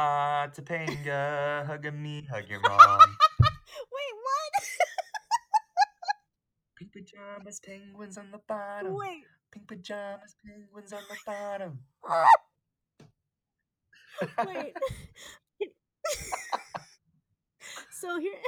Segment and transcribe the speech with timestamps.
[0.00, 3.04] Ah, Topanga, hug me, hug your mom.
[3.92, 4.54] Wait, what?
[6.78, 8.96] Pink pajamas, penguins on the bottom.
[8.96, 9.24] Wait.
[9.52, 11.80] Pink pajamas, penguins on the bottom.
[14.48, 14.72] Wait.
[18.00, 18.40] so here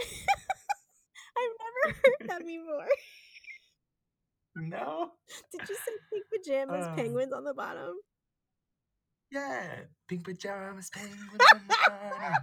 [1.37, 2.89] I've never heard that before.
[4.57, 5.13] No?
[5.53, 6.95] Did you say pink pajamas, Uh.
[6.97, 8.01] penguins on the bottom?
[9.33, 9.85] Yeah.
[10.09, 11.19] Pink pajamas, penguins
[11.53, 12.35] on the bottom.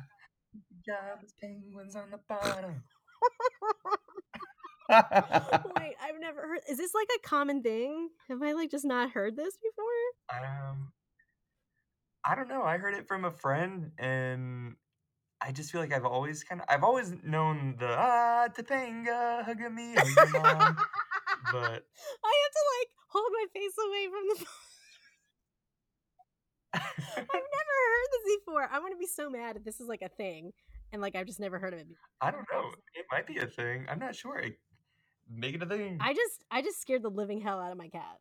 [0.52, 2.84] Pink pajamas, penguins on the bottom.
[4.90, 6.62] Wait, I've never heard.
[6.68, 8.10] Is this like a common thing?
[8.28, 10.40] Have I like just not heard this before?
[10.44, 10.92] um,
[12.26, 12.64] I don't know.
[12.64, 14.76] I heard it from a friend, and
[15.42, 19.60] I just feel like I've always kind of, I've always known the ah Topanga, hug
[19.72, 20.78] me, hug your mom.
[21.52, 21.62] But
[22.26, 24.46] I have to like hold my face away from the.
[26.74, 28.70] I've never heard this before.
[28.72, 30.52] I'm gonna be so mad if this is like a thing,
[30.92, 31.88] and like I've just never heard of it.
[31.88, 32.02] Before.
[32.22, 32.70] I don't know.
[32.96, 33.86] It might be a thing.
[33.90, 34.42] I'm not sure.
[35.32, 35.98] Make it a thing.
[36.00, 38.18] I just I just scared the living hell out of my cat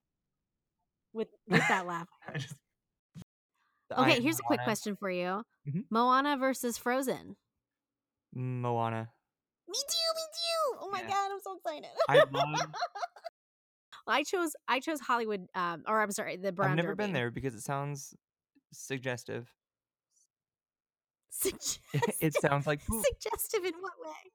[1.13, 2.09] with with that laugh.
[2.37, 2.55] Just.
[3.97, 5.85] Okay, I- here's a quick Moana- question for you: Mhm.
[5.91, 7.37] Moana versus Frozen.
[8.35, 9.09] Moana.
[9.67, 10.79] Me too, me too.
[10.83, 11.09] Oh my Yeah.
[11.09, 11.91] god, I'm so excited.
[12.09, 12.73] I love.
[14.07, 17.31] I chose I chose Hollywood, um, or I'm sorry, the Brown I've never been there
[17.31, 18.15] because it sounds
[18.73, 19.53] suggestive.
[21.31, 21.81] Suggestive.
[22.21, 23.05] it sounds like poop.
[23.05, 24.31] suggestive in what way?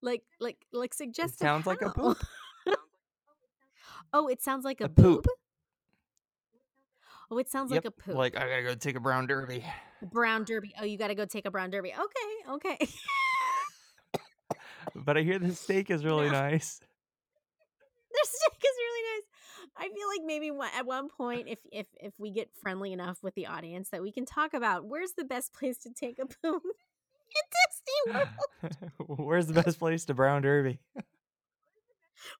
[0.00, 1.38] Like like like suggestive.
[1.38, 2.18] sounds like a poop.
[4.12, 5.24] oh, it sounds like a, A poop.
[5.24, 5.26] boob?
[7.30, 7.84] Oh, it sounds Yep.
[7.84, 8.14] like a poop.
[8.14, 9.64] Like I gotta go take a brown derby.
[10.02, 10.72] brown derby.
[10.80, 11.92] Oh, you got to go take a brown derby.
[11.92, 12.78] Okay, okay.
[14.94, 16.32] But I hear the steak is really No.
[16.32, 16.78] nice.
[16.80, 18.87] Their steak is really.
[19.78, 23.34] I feel like maybe at one point, if if if we get friendly enough with
[23.34, 26.62] the audience, that we can talk about where's the best place to take a poop
[27.36, 28.28] in Disney World.
[29.18, 30.80] Where's the best place to brown derby?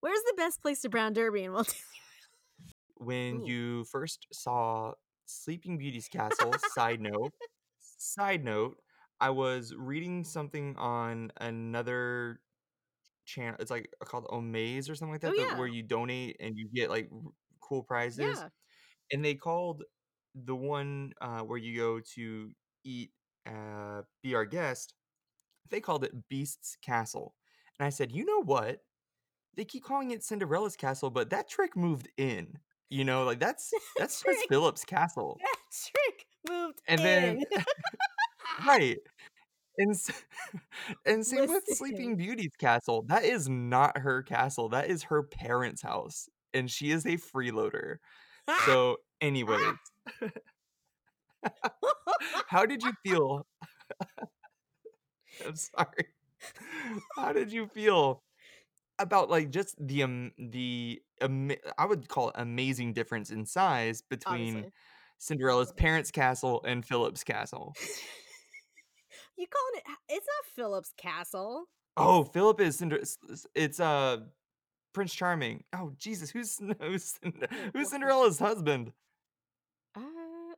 [0.00, 1.82] Where's the best place to brown derby in Walt Disney?
[2.96, 3.46] When Ooh.
[3.46, 4.92] you first saw
[5.26, 7.32] Sleeping Beauty's castle, side note,
[7.98, 8.78] side note,
[9.20, 12.40] I was reading something on another
[13.28, 13.56] channel.
[13.60, 15.58] It's like called Omaze or something like that, Oh, that- yeah.
[15.58, 18.38] where you donate and you get like r- cool prizes.
[18.38, 18.48] Yeah.
[19.12, 19.84] and they called
[20.34, 22.50] the one uh, where you go to
[22.84, 23.10] eat
[23.46, 24.94] uh, be our guest
[25.70, 27.34] they called it beast's castle
[27.78, 28.80] and i said you know what
[29.56, 32.46] they keep calling it cinderella's castle but that trick moved in
[32.90, 35.56] you know like that's that's prince philip's castle That
[35.90, 37.44] trick moved And then- in.
[38.66, 38.98] right
[39.78, 39.94] and
[41.06, 45.82] and same with sleeping beauty's castle that is not her castle that is her parents
[45.82, 47.96] house and she is a freeloader.
[48.66, 49.74] So anyways
[52.48, 53.46] how did you feel?
[55.46, 56.06] I'm sorry.
[57.16, 58.22] How did you feel
[58.98, 64.02] about like just the um the ama- i would call it amazing difference in size
[64.02, 64.72] between Obviously.
[65.18, 67.74] cinderella's parents castle and philip's castle
[69.38, 69.84] You calling it?
[70.14, 71.64] It's not Philip's castle.
[71.96, 73.02] oh philip is Cinder-
[73.54, 74.18] it's uh
[74.94, 77.18] prince charming oh jesus who's who's,
[77.74, 78.92] who's cinderella's husband
[79.96, 80.00] Uh,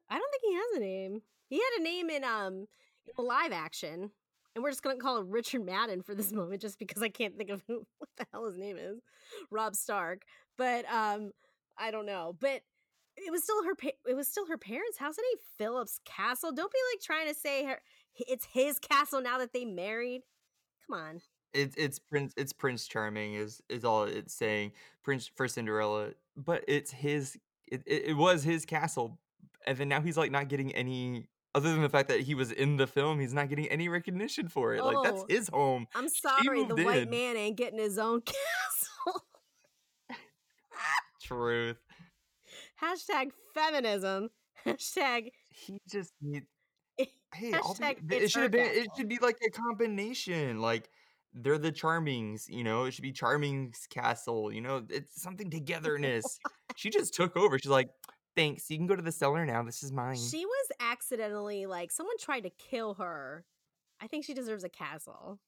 [0.08, 1.22] I don't think he has a name.
[1.48, 2.54] He had a name in um
[3.06, 4.10] in the live action,
[4.54, 7.36] and we're just gonna call him Richard Madden for this moment, just because I can't
[7.36, 9.00] think of who what the hell his name is,
[9.50, 10.22] Rob Stark.
[10.56, 11.32] But um,
[11.78, 12.36] I don't know.
[12.41, 12.62] But
[13.16, 13.74] it was still her.
[13.74, 15.16] Pa- it was still her parents' house.
[15.18, 16.52] It ain't Philip's castle.
[16.52, 17.80] Don't be like trying to say her.
[18.16, 20.22] It's his castle now that they married.
[20.87, 21.21] Come on.
[21.54, 24.72] it's it's prince it's prince charming is is all it's saying
[25.03, 29.19] prince for cinderella but it's his it, it, was his castle
[29.66, 32.51] and then now he's like not getting any other than the fact that he was
[32.53, 35.27] in the film he's not getting any recognition for it like that's Oh.
[35.28, 39.22] his home I'm sorry, the moved white man ain't getting his own castle.
[41.22, 41.77] truth
[42.83, 44.30] Hashtag feminism.
[44.65, 46.45] Hashtag he just need
[47.34, 50.88] hey Hashtag th- it should have been it should be like a combination like
[51.32, 56.24] they're the charmings you know it should be charming's castle you know it's something togetherness
[56.77, 57.88] she just took over she's like
[58.34, 61.92] thanks you can go to the cellar now this is mine She was accidentally like
[61.92, 63.44] someone tried to kill her.
[64.00, 65.38] I think she deserves a castle.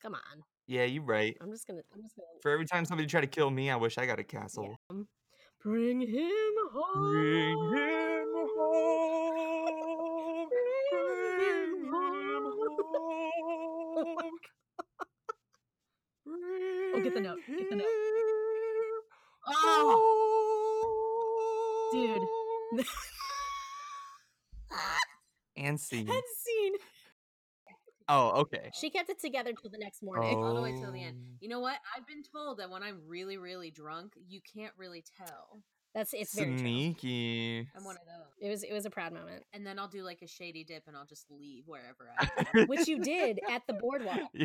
[0.00, 0.42] Come on.
[0.66, 3.26] yeah you're right I'm just gonna I'm just gonna For every time somebody tried to
[3.28, 4.74] kill me, I wish I got a castle.
[5.62, 6.30] bring him
[6.72, 7.12] home.
[7.12, 8.28] Bring him
[8.58, 10.48] home.
[10.50, 12.42] Bring him home.
[16.34, 17.86] Oh, get the note, get the note.
[19.46, 19.98] Oh,
[21.92, 22.22] dude.
[25.56, 26.06] and scene.
[26.06, 26.72] Head scene.
[28.08, 28.70] Oh, okay.
[28.74, 30.34] She kept it together till the next morning.
[30.36, 30.42] Oh.
[30.42, 31.16] all the way till the end.
[31.18, 31.36] Oh.
[31.40, 31.76] You know what?
[31.96, 35.62] I've been told that when I'm really, really drunk, you can't really tell.
[35.94, 36.58] That's it's very true.
[36.58, 37.68] Sneaky.
[37.76, 38.26] I'm one of those.
[38.40, 40.84] It was it was a proud moment, And then I'll do like a shady dip
[40.86, 44.30] and I'll just leave wherever I which you did at the boardwalk.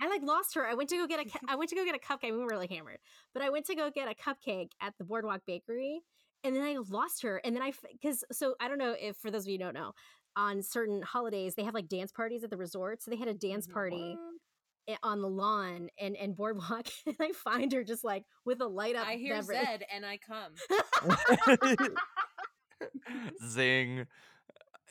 [0.00, 0.06] Yeah.
[0.06, 0.66] I like lost her.
[0.66, 1.24] I went to go get a.
[1.24, 2.32] cu- I went to go get a cupcake.
[2.32, 2.98] We were really hammered,
[3.32, 6.00] but I went to go get a cupcake at the Boardwalk Bakery,
[6.42, 7.40] and then I lost her.
[7.44, 9.74] And then I because so I don't know if for those of you who don't
[9.74, 9.92] know,
[10.36, 13.02] on certain holidays they have like dance parties at the resort.
[13.02, 13.72] So they had a dance Mhm.
[13.72, 14.16] party
[14.88, 18.66] i- on the lawn and and Boardwalk, and I find her just like with a
[18.66, 19.06] light up.
[19.06, 19.58] I hear beverage.
[19.64, 20.52] Zed and I come.
[23.48, 24.06] Zing.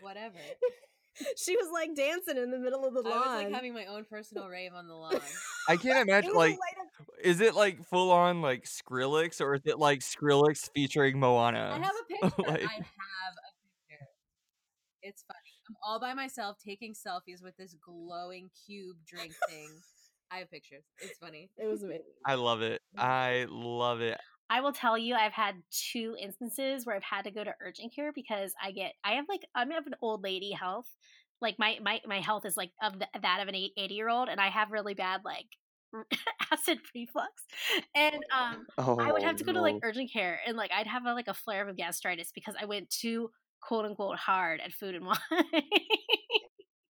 [0.02, 0.38] Whatever.
[1.38, 3.20] she was like dancing in the middle of the I lawn.
[3.20, 5.20] was like having my own personal rave on the lawn.
[5.70, 6.74] I can't imagine like light
[7.24, 11.78] is it like full on like Skrillex or is it like Skrillex featuring Moana?
[11.80, 12.42] I have a picture.
[12.52, 12.84] Like- I have
[13.38, 13.50] a
[13.90, 14.08] picture.
[15.02, 15.40] It's funny.
[15.70, 19.70] I'm all by myself taking selfies with this glowing cube drink thing.
[20.32, 20.84] I have pictures.
[21.00, 21.50] It's funny.
[21.58, 22.04] it was amazing.
[22.26, 22.82] I love it.
[22.98, 24.20] I love it.
[24.54, 27.96] I will tell you, I've had two instances where I've had to go to urgent
[27.96, 30.88] care because I get, I have like, I'm of an old lady health.
[31.42, 34.30] Like my my my health is like of the, that of an 80 year old,
[34.30, 35.48] and I have really bad like
[36.52, 37.46] acid reflux,
[37.96, 40.88] and um, Oh, I would have to go to like urgent care, and like I'd
[40.88, 44.72] have a, like a flare of gastritis because I went too quote unquote hard at
[44.74, 45.18] food and wine.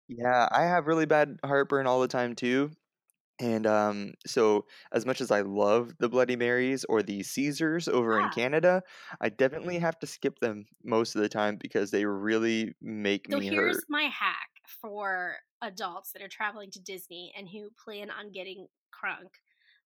[0.08, 2.72] Yeah, I have really bad heartburn all the time too.
[3.40, 8.20] And um, so as much as I love the Bloody Marys or the Caesars over
[8.20, 8.82] in Canada,
[9.20, 13.38] I definitely have to skip them most of the time because they really make So
[13.38, 13.84] me here's hurt.
[13.88, 19.28] my hack for adults that are traveling to Disney and who plan on getting crunk,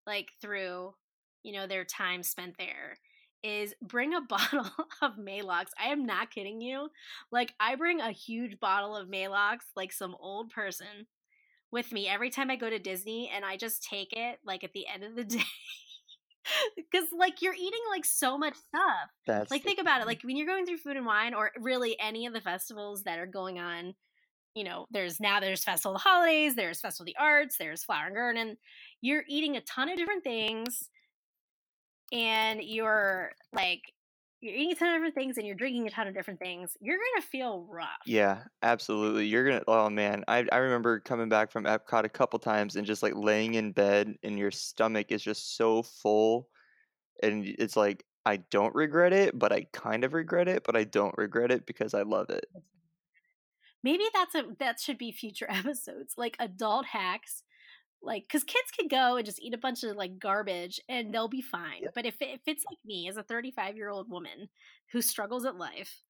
[0.05, 0.95] like through,
[1.43, 2.97] you know, their time spent there,
[3.43, 4.69] is bring a bottle
[5.01, 5.67] of Maalox.
[5.79, 6.91] I am not kidding you.
[7.31, 11.07] Like I bring a huge bottle of Maalox, like some old person,
[11.71, 14.73] with me every time I go to Disney, and I just take it like at
[14.73, 15.43] the end of the day.
[16.75, 20.35] Because like you're eating like so much stuff That's like think about it like when
[20.35, 23.59] you're going through food and wine or really any of the festivals that are going
[23.59, 23.93] on
[24.55, 27.83] you know there's now there's festival of the holidays there's festival of the arts there's
[27.83, 28.57] flower and garden
[29.01, 30.89] you're eating a ton of different things
[32.11, 33.81] and you're like
[34.41, 36.75] you're eating a ton of different things and you're drinking a ton of different things
[36.81, 39.27] you're gonna feel rough Yeah, absolutely.
[39.27, 39.63] You're gonna.
[39.67, 43.13] Oh man, I I remember coming back from Epcot a couple times and just like
[43.15, 46.49] laying in bed and your stomach is just so full,
[47.23, 50.85] and it's like I don't regret it, but I kind of regret it, but I
[50.85, 52.45] don't regret it because I love it.
[53.83, 57.43] maybe that's a that should be future episodes like adult hacks
[58.03, 61.27] like because kids can go and just eat a bunch of like garbage and they'll
[61.27, 64.49] be fine but if, it, if it's like me as a 35 year old woman
[64.91, 66.01] who struggles at life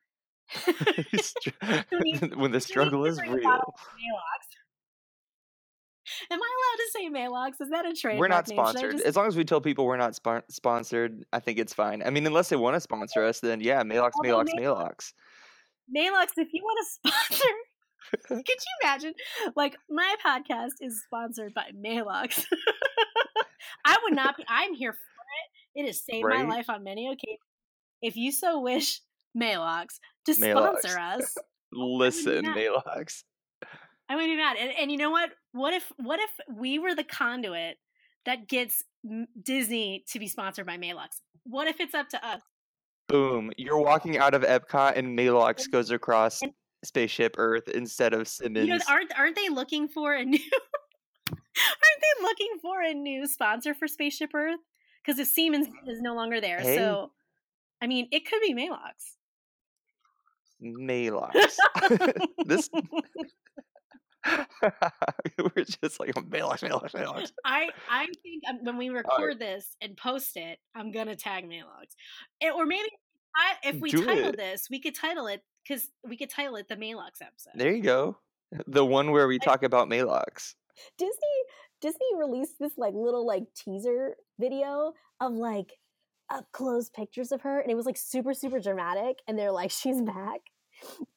[0.56, 1.50] Str-
[1.92, 3.42] Who needs- when the struggle is real.
[3.42, 4.42] bottle of Maalox.
[6.32, 7.62] am i allowed to say Maalox?
[7.64, 8.58] is that a trademark We're not name?
[8.58, 8.92] Should I sponsored.
[8.94, 12.02] just- As long as we tell people we're not spon- sponsored, I think it's fine.
[12.04, 15.14] I mean, unless they want to sponsor us, then yeah, Maalox, Maalox- Maalox.
[15.96, 17.54] Maalox, if you want to sponsor,
[18.28, 19.14] could you imagine?
[19.56, 22.44] Like, my podcast is sponsored by Maalox.
[23.86, 25.84] I would not be, I'm here for it.
[25.84, 27.40] It has saved my life on many occasions.
[28.02, 29.02] If you so wish,
[29.38, 30.80] Maalox, to Maalox.
[30.80, 31.38] sponsor us,
[31.72, 32.58] Listen, not.
[32.58, 33.24] Maalox.
[34.10, 34.58] I would be mad.
[34.60, 35.30] And, and you know what?
[35.54, 37.78] What if what if we were the conduit
[38.26, 38.84] that gets
[39.42, 41.22] Disney to be sponsored by Maalox?
[41.46, 42.42] What if it's up to us?
[43.08, 43.52] Boom.
[43.58, 46.42] You're walking out of Epcot and Maalox goes across
[46.83, 48.68] Spaceship Earth instead of Siemens.
[48.68, 50.40] You know, aren't aren't they looking for a new?
[51.30, 54.59] aren't they looking for a new sponsor for Spaceship Earth?
[55.06, 56.76] Because if Siemens is no longer there, Hey.
[56.78, 57.11] so
[57.81, 59.16] I mean, it could be Maalox.
[60.64, 61.56] Maalox.
[62.45, 62.69] this
[65.40, 67.31] we're just like Maalox, Maalox, Maalox.
[67.44, 71.95] I I think um, when we record this and post it, I'm gonna tag Maalox,
[72.42, 72.88] Eh, or maybe
[73.35, 74.38] I, if we Do title it.
[74.38, 77.53] this, we could title it because we could title it the Maalox episode.
[77.56, 78.18] There you go.
[78.68, 80.56] The one where we talk about Maalox.
[80.97, 81.13] Disney
[81.80, 85.71] Disney released this like little like teaser video of like
[86.30, 89.71] up close pictures of her and it was like super super dramatic and they're like
[89.81, 90.41] she's back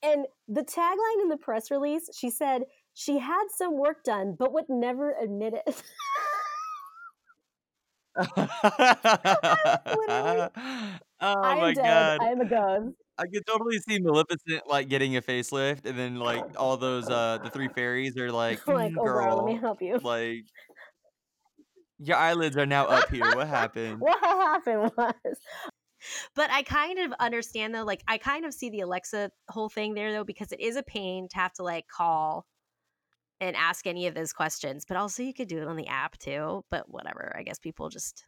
[0.03, 4.53] and the tagline in the press release she said she had some work done but
[4.53, 5.83] would never admit it
[8.27, 8.49] oh
[11.21, 12.19] i am my dead god.
[12.21, 16.17] i am a ghost I could totally see Maleficent like getting a facelift and then
[16.17, 19.61] like all those uh the three fairies are like, like "Mm, oh girl let me
[19.61, 20.45] help you like
[21.99, 23.25] your eyelids are now up here.
[23.35, 24.01] What happened?
[24.01, 25.15] what happened was
[26.35, 27.85] but I kind of understand though.
[27.85, 30.83] Like, I kind of see the Alexa whole thing there though, because it is a
[30.83, 32.47] pain to have to like call
[33.41, 34.85] and ask any of those questions.
[34.87, 36.65] But also, you could do it on the app too.
[36.71, 37.35] But whatever.
[37.39, 38.27] I guess people just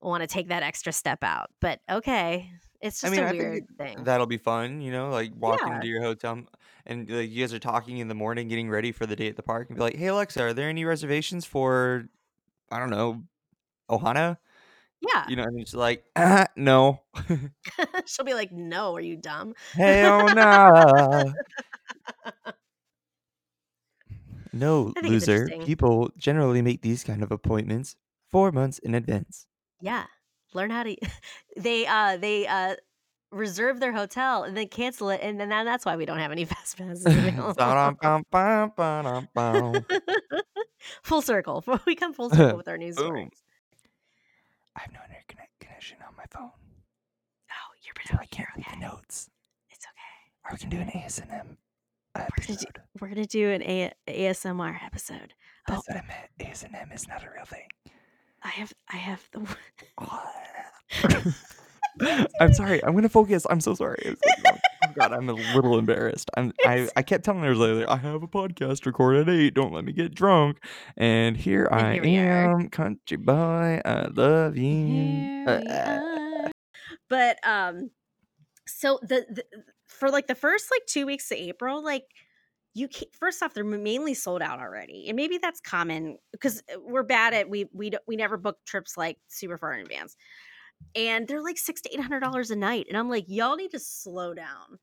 [0.00, 1.50] want to take that extra step out.
[1.60, 2.50] But okay,
[2.82, 4.04] it's I just mean, a I think weird thing.
[4.04, 5.76] That'll be fun, you know, like walking Yeah.
[5.76, 6.44] into your hotel
[6.86, 9.36] and like you guys are talking in the morning, getting ready for the day at
[9.36, 12.08] the park, and be like, "Hey Alexa, are there any reservations for,
[12.70, 13.24] I don't know,
[13.90, 14.38] Ohana?"
[15.00, 17.02] yeah, You know, and it's like, ah, "No,
[18.06, 21.34] she'll be like, "No, are you dumb?" hell no,
[24.52, 25.62] no, I think it's loser." interesting.
[25.66, 27.96] People generally make these kind of appointments
[28.30, 29.46] four months in advance.
[29.80, 30.06] Yeah,
[30.54, 30.96] learn how to.
[31.56, 32.76] They uh they uh
[33.30, 36.32] reserve their hotel and then cancel it, and then that- that's why we don't have
[36.32, 37.54] any fast passes available.
[41.02, 41.64] Full circle.
[41.86, 43.30] We come full circle with our news stories.
[44.76, 48.76] I have no internet connection on my phone, Oh, you're so I can't read okay.
[48.80, 49.28] the notes.
[49.70, 50.44] It's okay.
[50.44, 51.28] Or we can do an ASMR
[52.14, 52.78] gonna do- episode.
[53.00, 55.34] We're gonna do an A- ASMR episode.
[55.68, 56.30] Oh, That's what I meant.
[56.52, 57.68] ASMR is not a real thing.
[58.44, 59.56] I have I have the.
[62.40, 62.82] I'm sorry.
[62.84, 63.46] I'm gonna focus.
[63.48, 64.02] I'm so sorry.
[64.06, 64.52] I'm so
[64.84, 66.30] oh God, I'm a little embarrassed.
[66.36, 66.52] I'm.
[66.64, 69.54] I, I kept telling her like, I have a podcast recorded at eight.
[69.54, 70.58] Don't let me get drunk.
[70.96, 73.80] And here And I here am, country boy.
[73.84, 75.44] I love you.
[75.46, 76.00] Uh.
[77.08, 77.90] But um,
[78.66, 79.44] so the, the
[79.86, 82.04] for like the first like two weeks of April, like
[82.74, 87.02] you can first off they're mainly sold out already, and maybe that's common because we're
[87.02, 90.16] bad at we we we never book trips like super far in advance,
[90.94, 93.72] and they're like six to eight hundred dollars a night, and I'm like y'all need
[93.72, 94.78] to slow down.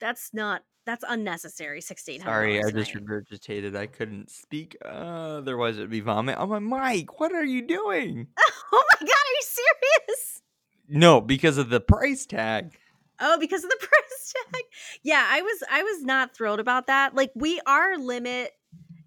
[0.00, 1.82] That's not that's unnecessary.
[1.82, 2.34] Six to eight hundred.
[2.34, 3.04] Sorry, I just night.
[3.04, 3.76] regurgitated.
[3.76, 4.76] I couldn't speak.
[4.82, 7.20] Uh, otherwise, it'd be vomit on my mic.
[7.20, 8.28] What are you doing?
[8.72, 10.42] oh my god, are you serious?
[10.88, 12.78] No, because of the price tag.
[13.20, 14.62] Oh, because of the price tag.
[15.02, 17.14] Yeah, I was I was not thrilled about that.
[17.14, 18.52] Like we are limit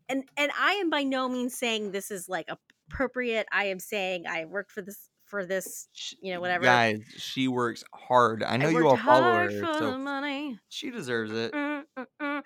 [0.09, 2.49] and and I am by no means saying this is like
[2.89, 3.47] appropriate.
[3.51, 5.87] I am saying I worked for this for this,
[6.21, 6.65] you know, whatever.
[6.65, 8.43] Guys, she works hard.
[8.43, 10.59] I know you all follow her, hard for the so money.
[10.67, 11.53] she deserves it.
[11.53, 12.41] Mm, mm, mm.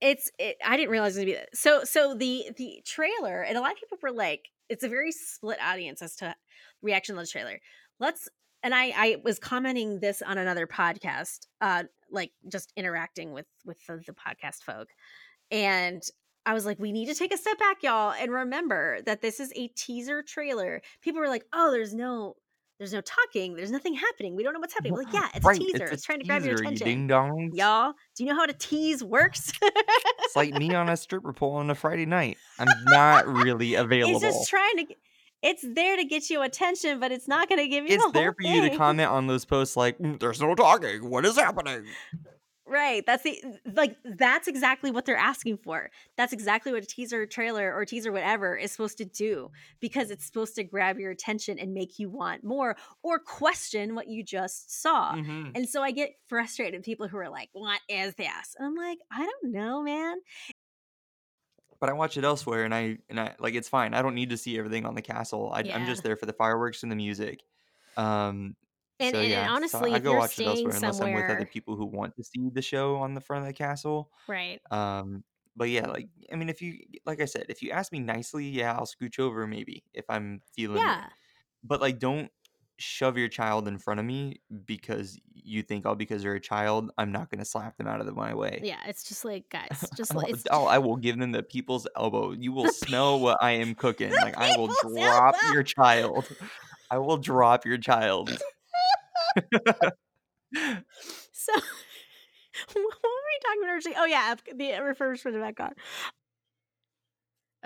[0.00, 1.50] It's it, I didn't realize it would be that.
[1.54, 5.12] So so the the trailer and a lot of people were like it's a very
[5.12, 6.34] split audience as to
[6.82, 7.60] reaction to the trailer.
[8.00, 8.28] Let's
[8.64, 13.78] and I I was commenting this on another podcast uh like just interacting with with
[13.86, 14.88] the, the podcast folk
[15.52, 16.02] and
[16.46, 19.38] I was like we need to take a step back y'all and remember that this
[19.38, 20.82] is a teaser trailer.
[21.00, 22.34] People were like, "Oh, there's no
[22.78, 23.54] there's no talking.
[23.54, 24.36] There's nothing happening.
[24.36, 25.84] We don't know what's happening." We're like, "Yeah, it's right, a teaser.
[25.84, 27.54] It's, It's, a trying to grab your teaser, you attention." ding dongs.
[27.54, 29.52] Y'all, do you know how a tease works?
[29.62, 32.36] It's like me on a stripper pole on a Friday night.
[32.58, 34.16] I'm not really available.
[34.16, 34.94] it's just trying to.
[35.44, 37.94] It's there to get you attention, but it's not going to give you.
[37.94, 41.08] It's the there for you to comment on those posts like, "Mm, "There's no talking.
[41.10, 41.86] What is happening?"
[42.66, 43.04] Right.
[43.04, 43.42] That's the
[43.74, 43.98] like.
[44.04, 45.90] That's exactly what they're asking for.
[46.16, 50.24] That's exactly what a teaser trailer or teaser whatever is supposed to do because it's
[50.24, 54.80] supposed to grab your attention and make you want more or question what you just
[54.80, 55.14] saw.
[55.14, 55.52] Mhm.
[55.54, 58.74] And so I get frustrated with people who are like, "What is this?" And I'm
[58.76, 60.16] like, "I don't know, man."
[61.80, 63.94] But I watch it elsewhere, and I and I like it's fine.
[63.94, 65.52] I don't need to see everything on the castle.
[65.52, 65.84] I, I'm Yeah.
[65.84, 67.42] just there for the fireworks and the music.
[67.96, 68.56] Um,
[69.00, 71.12] And, so and, yeah, and so honestly, I go you're watch it elsewhere unless I'm
[71.12, 74.10] with other people who want to see the show on the front of the castle.
[74.26, 74.60] right?
[74.70, 75.24] Um,
[75.56, 78.48] but yeah, like I mean, if you like I said, if you ask me nicely,
[78.48, 80.94] yeah, I'll scooch over maybe if I'm feeling.
[80.94, 81.10] Yeah,
[81.62, 82.30] But like, don't
[82.78, 86.90] shove your child in front of me because you think, oh, because they're a child,
[86.98, 88.60] I'm not gonna slap them out of the, my way.
[88.62, 88.80] yeah.
[88.86, 92.32] It's just like guys, just like oh, I will give them the people's elbow.
[92.32, 94.12] You will smell what I am cooking.
[94.12, 95.52] Like I will drop elbow.
[95.52, 96.26] your child.
[96.90, 98.30] I will drop your child.
[98.30, 98.36] so.
[102.72, 103.96] what were we talking about originally?
[103.98, 105.72] Oh yeah, the refurbishment of Epcot.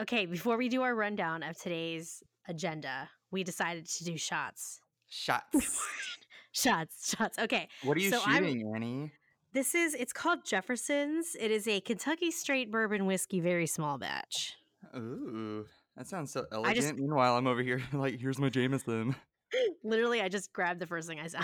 [0.01, 4.81] Okay, before we do our rundown of today's agenda, we decided to do shots.
[5.09, 5.87] Shots.
[6.53, 7.39] Shots, shots.
[7.39, 9.13] Okay, What are you So I'm- shooting, Annie?
[9.53, 11.37] this is it's called Jefferson's.
[11.39, 14.55] It is a Kentucky straight bourbon whiskey, very small batch.
[14.97, 16.77] Ooh, that sounds so elegant.
[16.77, 19.15] just- Meanwhile, I'm over here like, here's my Jameson.
[19.85, 21.43] Literally, I just grabbed the first thing I saw.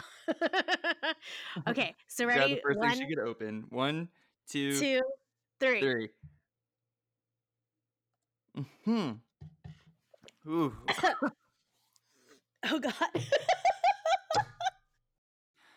[1.69, 2.55] okay, so ready?
[2.55, 3.65] the first One, thing she could open.
[3.69, 4.09] One,
[4.51, 5.01] two, two,
[5.61, 5.81] three.
[5.81, 6.09] three.
[8.85, 9.11] Hmm.
[10.49, 10.73] Ooh.
[12.65, 12.95] Oh God.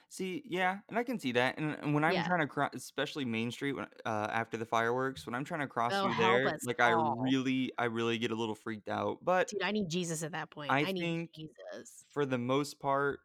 [0.09, 1.57] See, yeah, and I can see that.
[1.59, 2.25] And, and when I'm Yeah.
[2.25, 5.67] trying to cross, especially Main Street, when, uh, after the fireworks, when I'm trying to
[5.67, 7.17] cross Oh, through help there, us like I all.
[7.21, 9.19] really, I really get a little freaked out.
[9.23, 10.71] But Dude, I need Jesus at that point.
[10.71, 12.05] I I, need think Jesus.
[12.09, 13.19] for the most part,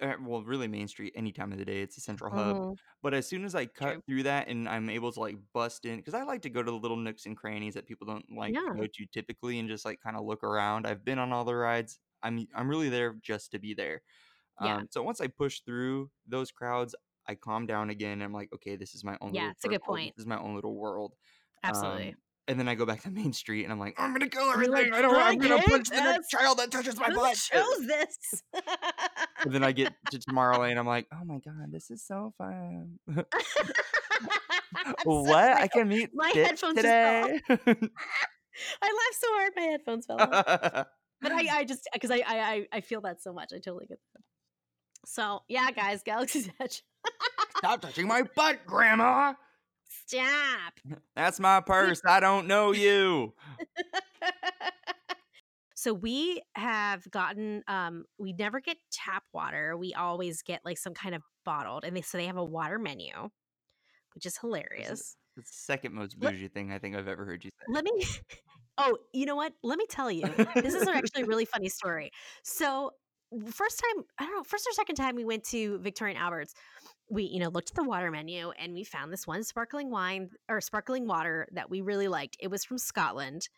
[0.00, 2.56] uh, well, really Main Street, any time of the day, it's a central hub.
[2.56, 2.78] Mhm.
[3.02, 4.02] But as soon as I cut True.
[4.06, 6.70] through that and I'm able to like bust in, because I like to go to
[6.70, 8.74] the little nooks and crannies that people don't like to Yeah.
[8.74, 10.86] go to typically, and just like kind of look around.
[10.86, 11.98] I've been on all the rides.
[12.22, 14.02] I'm I'm really there just to be there.
[14.62, 14.76] Yeah.
[14.76, 16.94] Um, so once I push through those crowds,
[17.28, 18.22] I calm down again.
[18.22, 19.32] I'm like, okay, this is my own.
[19.32, 19.46] Little.
[19.46, 20.14] Yeah, it's a good point.
[20.16, 21.14] This is my own little world.
[21.62, 22.08] Absolutely.
[22.08, 22.14] Um,
[22.48, 24.72] and then I go back to Main Street, and I'm like, I'm gonna kill everything.
[24.72, 25.14] like, I don't.
[25.14, 27.36] "I I'm gonna punch the next child that touches my Who butt.
[27.36, 28.42] chose this?
[29.44, 30.70] And then I get to Tomorrowland.
[30.70, 32.98] And I'm like, oh my god, this is so fun.
[35.04, 35.28] What?
[35.28, 35.52] sorry.
[35.54, 37.40] I can meet My headphones just fell today.
[38.82, 40.86] I laughed so hard my headphones fell off.
[41.20, 43.52] But I, I just because I, I I- feel that so much.
[43.52, 44.22] I totally get that.
[45.06, 46.82] So yeah, guys, Galaxy's Edge.
[47.58, 49.34] Stop touching my butt, Grandma.
[50.06, 50.74] Stop.
[51.16, 52.02] That's my purse.
[52.06, 53.34] I don't know you.
[55.74, 59.76] so we have gotten um we never get tap water.
[59.76, 62.78] We always get like some kind of bottled and they so they have a water
[62.78, 63.12] menu,
[64.14, 64.90] which is hilarious.
[64.90, 67.72] It's the second most Let- bougie thing I think I've ever heard you say.
[67.72, 68.04] Let me
[68.78, 69.52] Oh, you know what?
[69.62, 70.26] Let me tell you.
[70.54, 72.12] This is actually a really funny story.
[72.44, 72.92] So,
[73.50, 76.54] first time, I don't know, first or second time we went to Victoria and Albert's,
[77.10, 80.30] we, you know, looked at the water menu and we found this one sparkling wine
[80.48, 82.36] or sparkling water that we really liked.
[82.40, 83.48] It was from Scotland.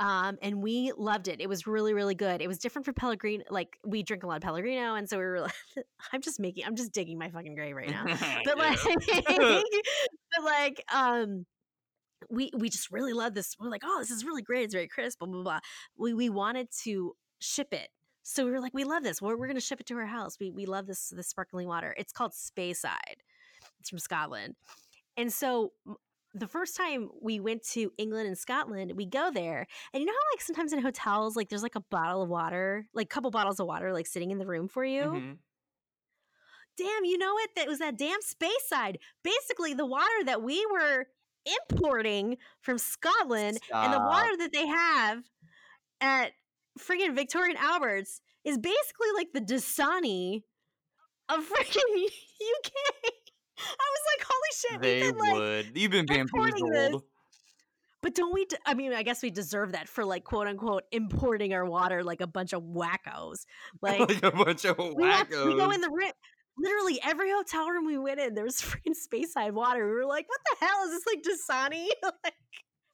[0.00, 1.42] Um, and we loved it.
[1.42, 2.40] It was really, really good.
[2.40, 3.44] It was different from Pellegrino.
[3.50, 5.40] Like we drink a lot of Pellegrino, and so we were.
[5.42, 5.52] Like,
[6.12, 6.64] I'm just making.
[6.64, 8.04] I'm just digging my fucking grave right now
[8.46, 11.44] but like but like um
[12.30, 14.88] we we just really love this we're like oh this is really great it's very
[14.88, 15.58] crisp blah blah blah
[15.96, 17.88] we we wanted to ship it
[18.22, 20.36] so we were like we love this we're, we're gonna ship it to her house
[20.38, 23.20] we we love this this sparkling water it's called Speyside
[23.80, 24.54] it's from Scotland
[25.16, 25.72] and so
[26.32, 30.12] the first time we went to England and Scotland, we go there, and you know
[30.12, 33.58] how like sometimes in hotels, like there's like a bottle of water, like couple bottles
[33.58, 35.38] of water, like sitting in the room for you Mhm.
[36.76, 37.50] damn, you know it?
[37.56, 38.96] That was that damn Speyside.
[39.24, 41.08] Basically, the water that we were
[41.70, 45.22] importing from Scotland and the water that they have
[46.00, 46.32] at
[46.78, 50.42] friggin' Victoria and Alberts is basically like the Dasani
[51.28, 52.72] of freaking UK.
[53.58, 55.78] I was like, holy shit, They been like, would.
[55.78, 57.02] You've been bamboozled.
[58.02, 58.46] but don't we?
[58.64, 62.20] I mean, I guess we deserve that for like quote unquote importing our water like
[62.22, 63.44] a bunch of wackos.
[63.82, 66.12] Like, Like a bunch of we, walk, we go in the room.
[66.60, 69.86] Literally every hotel room we went in, there was freaking Speyside water.
[69.86, 71.04] We were like, "What the hell is this?
[71.06, 72.34] Like Dasani?" like,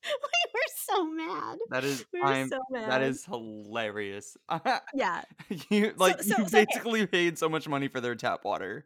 [0.05, 1.59] we were so mad.
[1.71, 2.49] That is, We I'm.
[2.49, 2.91] so mad.
[2.91, 4.37] That is hilarious.
[4.95, 5.23] yeah,
[5.71, 8.85] you like so- you so, hey- basically paid so much money for their tap water.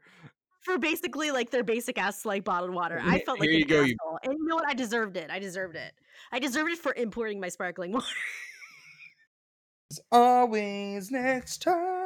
[0.63, 3.01] for basically like their basic ass like bottled water.
[3.05, 4.67] I Here- felt like here an you go, you- asshole, and you know what?
[4.67, 5.31] I deserved it.
[5.31, 5.93] I deserved it.
[6.33, 8.07] I deserved it for importing my sparkling water.
[9.91, 12.00] It's always next time.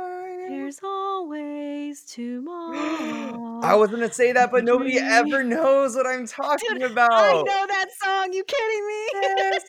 [0.48, 3.60] There's always tomorrow.
[3.62, 7.12] I was gonna say that, but nobody ever knows what I'm talking Dude, about.
[7.12, 8.32] I know that song.
[8.32, 9.34] You kidding me?
[9.36, 9.64] There's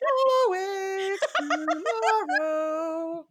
[0.47, 3.25] always tomorrow.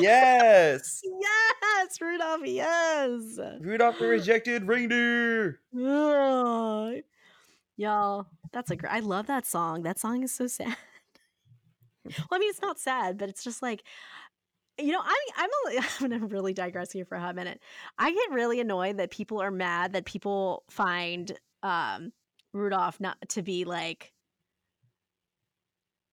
[0.00, 1.02] Yes.
[1.20, 2.40] yes, Rudolph.
[2.44, 3.38] Yes.
[3.60, 5.60] Rudolph the rejected reindeer.
[5.76, 7.02] Ugh.
[7.76, 8.92] Y'all, that's a great.
[8.92, 9.82] I love that song.
[9.82, 10.66] That song is so sad.
[12.04, 13.84] well, I mean, it's not sad, but it's just like,
[14.78, 17.60] you know, I, I'm only, I'm gonna really digress here for a hot minute.
[17.98, 22.12] I get really annoyed that people are mad that people find um
[22.52, 24.12] Rudolph not to be like,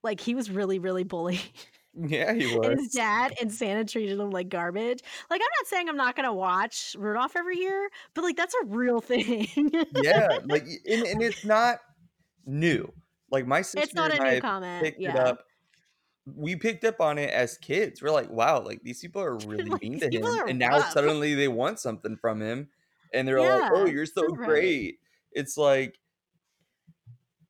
[0.03, 1.41] like he was really, really bullied.
[1.97, 4.99] Yeah, he and his dad and Santa treated him like garbage.
[5.29, 8.65] Like, I'm not saying I'm not gonna watch Rudolph every year, but like that's a
[8.65, 9.47] real thing.
[10.03, 11.77] yeah, like and, and it's not
[12.45, 12.91] new.
[13.31, 14.83] Like my sister it's not a new I comment.
[14.83, 15.11] picked yeah.
[15.11, 15.45] it up.
[16.25, 18.01] We picked up on it as kids.
[18.01, 20.25] We're like, wow, like these people are really Like, mean to him.
[20.47, 20.91] And now rough.
[20.93, 22.69] suddenly they want something from him.
[23.13, 24.47] And they're like, oh, you're so right.
[24.47, 24.99] great.
[25.31, 25.99] It's like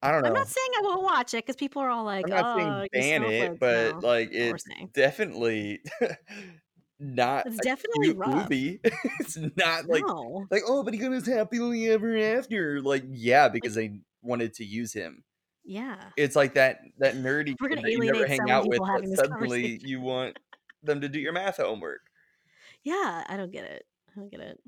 [0.01, 0.27] I don't know.
[0.27, 2.88] I'm not saying I won't watch it because people are all like, I'm not "Oh,
[2.93, 5.81] saying ban it, snowflakes." but No, like it's definitely
[6.99, 8.49] not It's definitely rough.
[8.49, 8.79] movie.
[8.83, 10.45] it's not like no.
[10.51, 12.81] like oh, but he goes happily ever after.
[12.81, 15.23] Like yeah, because they wanted to use him.
[15.65, 15.97] Yeah.
[16.15, 19.01] It's like that that nerdy We're gonna that you never alienate hang out with, but
[19.04, 20.38] this suddenly you want
[20.84, 22.01] them to do your math homework.
[22.84, 23.86] Yeah, I don't get it.
[24.15, 24.60] I don't get it.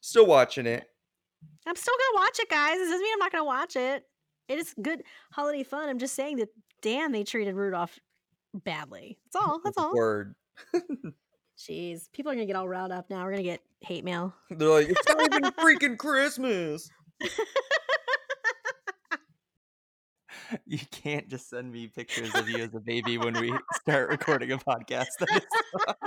[0.00, 0.84] Still watching it.
[1.66, 2.76] I'm still gonna watch it, guys.
[2.76, 4.04] It doesn't mean I'm not gonna watch it.
[4.48, 5.88] It is good holiday fun.
[5.88, 6.48] I'm just saying that
[6.82, 7.98] damn they treated Rudolph
[8.54, 9.18] badly.
[9.24, 9.60] That's all.
[9.64, 9.94] That's all.
[9.94, 10.34] Word.
[11.58, 13.24] Jeez, people are gonna get all riled up now.
[13.24, 14.34] We're gonna get hate mail.
[14.50, 16.90] They're like, it's not even freaking Christmas.
[20.66, 24.52] You can't just send me pictures of you as a baby when we start recording
[24.52, 25.06] a podcast.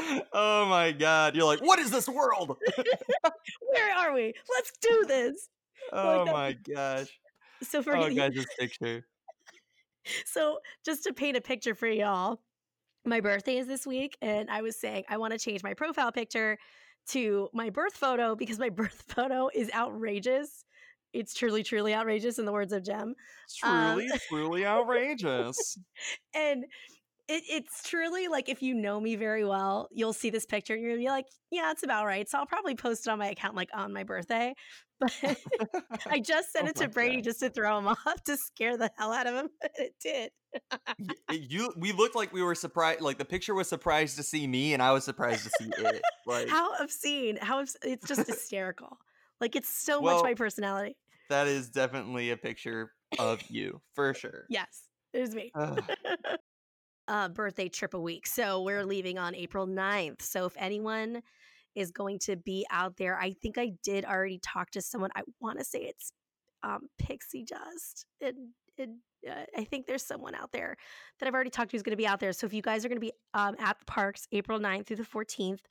[0.10, 1.36] Is- oh my god.
[1.36, 2.58] You're like, what is this world?
[3.72, 4.34] Where are we?
[4.56, 5.50] Let's do this.
[5.92, 7.08] Oh that- my gosh.
[7.64, 9.06] So for Oh guys, this picture.
[10.26, 12.40] so just to paint a picture for y'all,
[13.06, 16.12] my birthday is this week, and I was saying I want to change my profile
[16.12, 16.58] picture
[17.10, 20.66] to my birth photo because my birth photo is outrageous.
[21.20, 23.16] It's truly, truly outrageous in the words of Jem.
[23.64, 25.78] Um, Truly, truly outrageous.
[26.34, 26.64] and
[27.30, 30.82] it, it's truly like if you know me very well, you'll see this picture and
[30.82, 32.30] you're gonna be like, yeah, it's about right.
[32.30, 34.54] So I'll probably post it on my account like on my birthday.
[35.00, 35.14] But
[36.10, 37.26] I just sent Oh it to Brady God.
[37.26, 39.50] just to throw him off to scare the hell out of him.
[39.62, 40.32] And it did.
[41.30, 44.74] You we looked like we were surprised like the picture was surprised to see me
[44.74, 46.02] and I was surprised to see it.
[46.26, 47.38] Like How obscene!
[47.40, 48.98] How obs- it's just hysterical.
[49.40, 50.96] Like it's so Well, much my personality.
[51.30, 54.46] That is definitely a picture of you for sure.
[54.50, 55.52] Yes, it was me.
[57.10, 58.28] Uh, birthday trip a week.
[58.28, 60.22] So we're leaving on April 9th.
[60.22, 61.22] So if anyone
[61.74, 65.12] is going to be out there, I think I did already talk to someone.
[65.16, 66.12] I want to say it's
[66.64, 68.08] um, Pixie Dust.
[68.20, 70.76] And, and uh, I think there's someone out there
[71.20, 72.34] that I've already talked to who's going to be out there.
[72.34, 74.98] So if you guys are going to be um, at the parks April 9th through
[74.98, 75.62] the 14th,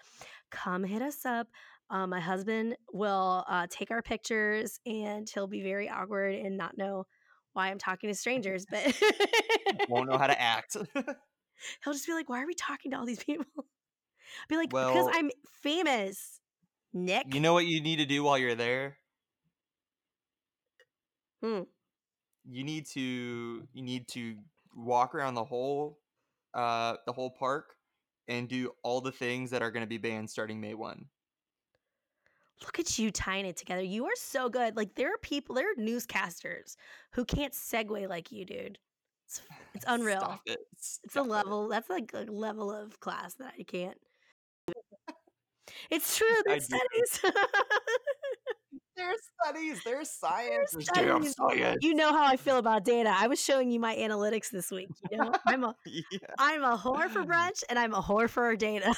[0.51, 1.49] come hit us up.
[1.89, 6.77] Um, my husband will uh, take our pictures and he'll be very awkward and not
[6.77, 7.07] know
[7.53, 8.95] why I'm talking to strangers, but
[9.89, 10.77] Won't know how to act.
[11.85, 13.65] He'll just be like, "Why are we talking to all these people?" I'll
[14.49, 15.31] be like, well, "Because I'm
[15.63, 16.41] famous."
[16.93, 18.99] Nick, you know what you need to do while you're there?
[21.43, 21.63] Hmm.
[22.49, 24.37] You need to you need to
[24.75, 25.99] walk around the whole
[26.55, 27.75] uh the whole park
[28.29, 31.07] and do all the things that are going to be banned starting May 1.
[32.63, 33.83] Look at you tying it together.
[33.83, 34.77] You are so good.
[34.77, 36.77] Like there are people, there are newscasters
[37.13, 38.79] who can't segue like you, dude.
[39.27, 39.43] It's,
[39.75, 40.41] it's unreal.
[40.47, 40.59] It.
[40.73, 41.31] It's a Stop it.
[41.31, 41.69] level.
[41.69, 43.99] That's like a level of class that I can't.
[45.91, 46.27] It's true.
[46.47, 47.21] There's studies.
[48.97, 51.79] There's studies, there's science, There's there's damn science.
[51.83, 53.13] you know how I feel about data.
[53.15, 54.89] I was showing you my analytics this week.
[55.11, 56.01] You know, I'm a Yeah.
[56.39, 58.95] I'm a whore for brunch and I'm a whore for our data.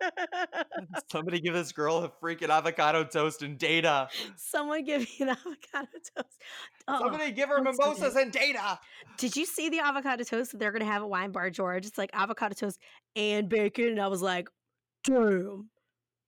[1.10, 4.08] Somebody give this girl a freaking avocado toast and data.
[4.36, 6.40] Someone give me an avocado toast.
[6.88, 8.78] Oh, Somebody give her so mimosas and data.
[9.18, 11.86] did you see the avocado toast that they're gonna have at Wine Bar George?
[11.86, 12.78] It's like avocado toast
[13.14, 14.48] and bacon, and I was like,
[15.04, 15.68] damn,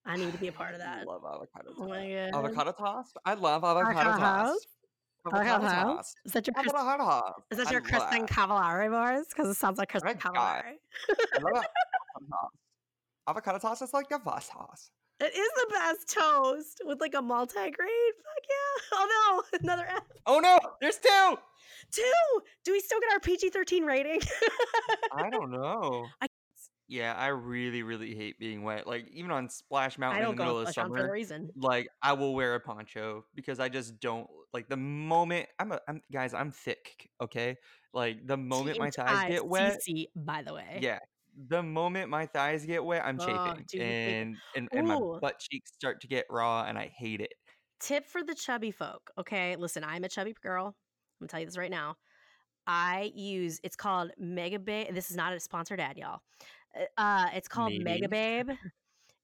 [0.05, 1.01] I need to be a part of that.
[1.01, 1.81] I love avocado toast.
[1.81, 3.17] Oh my god, Avocado toast?
[3.25, 4.19] I love avocado
[4.53, 4.69] toast.
[5.27, 5.97] Avocado Avocado toast?
[5.97, 6.17] toast.
[6.25, 7.41] is that your Chris, Avocado toast.
[7.51, 9.27] is that your Kristin Cavallari bars?
[9.29, 10.19] Because it sounds like Kristin.
[10.19, 10.77] Cavallari.
[11.35, 11.65] I love avocado
[12.31, 12.55] toast.
[13.29, 14.91] Avocado toast is like the best toast.
[15.21, 17.73] It is the best toast with like a multi-grain.
[17.73, 18.65] Fuck yeah!
[18.95, 20.03] Oh no, another F.
[20.27, 21.37] Oh no, there's two.
[21.93, 22.13] Two.
[22.65, 24.21] Do we still get our PG thirteen rating?
[25.17, 26.07] I don't know.
[26.23, 26.27] I-
[26.89, 28.87] Yeah, I really, really hate being wet.
[28.87, 31.51] Like even on Splash Mountain in the middle of on for the reason.
[31.57, 35.81] like I will wear a poncho because I just don't like the moment I'm a
[35.89, 37.57] I'm guys, I'm thick, okay?
[37.93, 40.79] Like the moment my thighs get wet, TICC, by the way.
[40.81, 40.99] yeah.
[41.49, 43.81] The moment my thighs get wet, I'm Oh, chafing.
[43.81, 47.33] and and, and my butt cheeks start to get raw and I hate it.
[47.81, 49.11] Tip for the chubby folk.
[49.19, 50.67] Okay, listen, I'm a chubby girl.
[50.67, 50.75] I'm
[51.21, 51.97] gonna tell you this right now.
[52.67, 54.93] I use it's called Mega Babe.
[54.95, 56.21] This is not a sponsored ad, y'all.
[56.77, 58.51] Uh, Uh, it's called Mega Babe,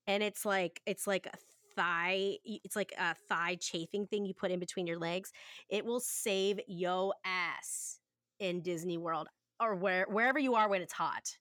[0.06, 1.36] and it's like it's like a
[1.76, 2.38] thigh.
[2.44, 5.32] It's like a thigh chafing thing you put in between your legs.
[5.68, 7.98] It will save yo ass
[8.38, 9.28] in Disney World
[9.60, 11.36] or where wherever you are when it's hot.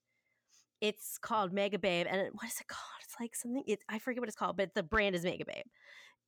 [0.83, 2.81] It's called Mega Babe, and what is it called?
[3.05, 3.63] It's like something.
[3.65, 5.63] It I forget what it's called, but the brand is Mega Babe,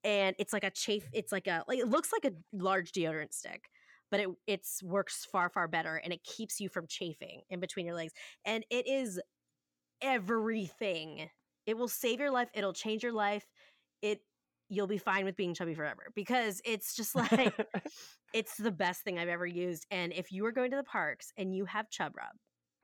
[0.05, 1.09] and it's like a chafe.
[1.11, 3.65] It's like a like it looks like a large deodorant stick,
[4.09, 7.85] but it it's works far far better, and it keeps you from chafing in between
[7.85, 8.13] your legs,
[8.45, 9.19] and it is
[10.01, 11.29] everything.
[11.65, 12.47] It will save your life.
[12.53, 13.45] It'll change your life.
[14.01, 14.21] It
[14.69, 17.53] you'll be fine with being chubby forever because it's just like
[18.33, 19.85] it's the best thing I've ever used.
[19.91, 22.37] And if you are going to the parks and you have chub rub,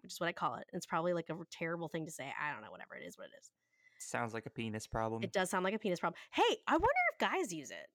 [0.04, 2.26] which is what I call it, it's probably like a terrible thing to say.
[2.42, 3.52] I don't know, whatever it is, what it is.
[4.00, 5.24] Sounds like a penis problem.
[5.24, 6.20] It does sound like a penis problem.
[6.32, 7.88] Hey, I wonder if guys use it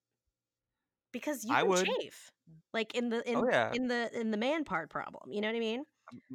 [1.13, 1.87] because you I can would.
[1.87, 2.31] chafe,
[2.73, 3.73] like in the oh, in Oh, yeah.
[3.75, 5.31] in the in the man part problem.
[5.33, 5.85] You know what I mean?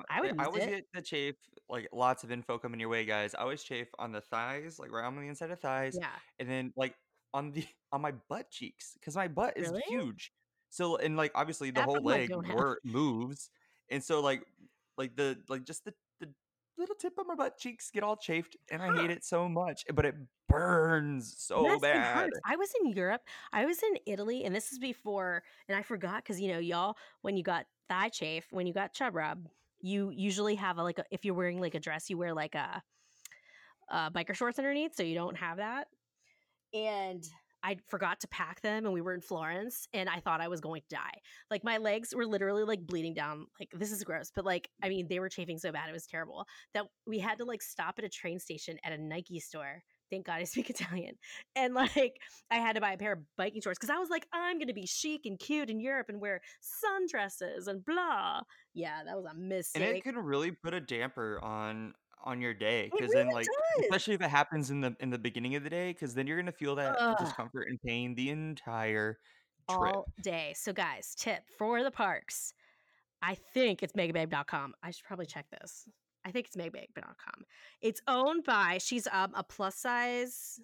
[0.09, 0.69] I would I always it.
[0.69, 1.35] get the chafe,
[1.69, 3.33] like lots of info coming your way, guys.
[3.33, 6.07] I always chafe on the thighs, like right on the inside of thighs, Yeah.
[6.39, 6.95] and then like
[7.33, 9.83] on the on my butt cheeks, because my butt is Really?
[9.87, 10.33] huge.
[10.69, 13.49] So and like obviously the That whole leg wor- moves,
[13.89, 14.43] and so like
[15.01, 16.33] like the like just the the
[16.77, 19.85] little tip of my butt cheeks get all chafed, and I hate it so much.
[19.93, 20.15] But it
[20.47, 22.31] burns so Yes, bad.
[22.45, 23.21] I was in Europe.
[23.51, 25.43] I was in Italy, and this is before.
[25.67, 28.93] And I forgot because you know, y'all, when you got thigh chafe, when you got
[28.93, 29.49] chub rub,
[29.81, 32.55] you usually have a, like a, if you're wearing like a dress, you wear like
[32.55, 32.83] a,
[33.89, 35.87] uh biker shorts underneath, so you don't have that.
[36.73, 37.23] And
[37.63, 40.61] I forgot to pack them, and we were in Florence, and I thought I was
[40.61, 41.19] going to die.
[41.49, 43.47] Like my legs were literally like bleeding down.
[43.59, 46.07] Like this is gross, but like I mean, they were chafing so bad it was
[46.07, 49.83] terrible that we had to like stop at a train station at a Nike store.
[50.09, 51.15] Thank God I speak Italian.
[51.55, 52.17] And like
[52.49, 54.73] I had to buy a pair of biking shorts because I was like, I'm gonna
[54.73, 58.41] be chic and cute in Europe and wear sundresses and blah.
[58.73, 59.83] Yeah, that was a mistake.
[59.83, 63.45] and it can really put a damper on on your day because really then like
[63.45, 63.85] does.
[63.85, 66.37] especially if it happens in the in the beginning of the day because then you're
[66.37, 67.17] gonna feel that Ugh.
[67.19, 69.17] discomfort and pain the entire
[69.69, 70.53] trip all day.
[70.55, 72.53] So, guys, tip for the parks.
[73.21, 74.73] I think it's megababe.com.
[74.81, 75.87] I should probably check this.
[76.25, 77.45] I think it's megababe.com.
[77.81, 80.59] It's owned by, she's um, a plus size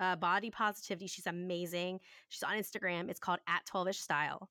[0.00, 1.06] uh, body positivity.
[1.06, 2.00] She's amazing.
[2.28, 3.08] She's on Instagram.
[3.08, 4.48] It's called at 12ish style.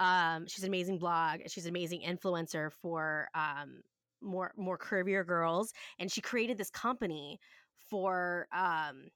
[0.00, 1.40] Um, she's an amazing blog.
[1.48, 3.82] She's an amazing influencer for um,
[4.20, 5.72] more more curvier girls.
[5.98, 7.38] And she created this company
[7.90, 9.08] for um,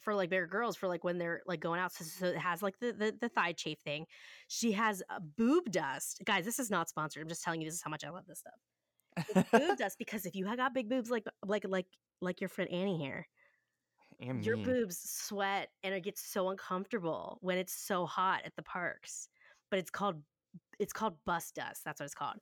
[0.00, 1.92] for like bigger girls for like when they're like going out.
[1.92, 4.06] So, so it has like the, the the thigh chafe thing.
[4.48, 6.22] She has a boob dust.
[6.24, 7.22] Guys, this is not sponsored.
[7.22, 9.34] I'm just telling you this is how much I love this stuff.
[9.36, 11.86] It's boob dust because if you have got big boobs like like like
[12.20, 13.26] like your friend Annie here,
[14.20, 14.64] and your me.
[14.64, 19.28] boobs sweat and it gets so uncomfortable when it's so hot at the parks.
[19.70, 20.22] But it's called
[20.78, 21.82] it's called bust dust.
[21.84, 22.36] That's what it's called.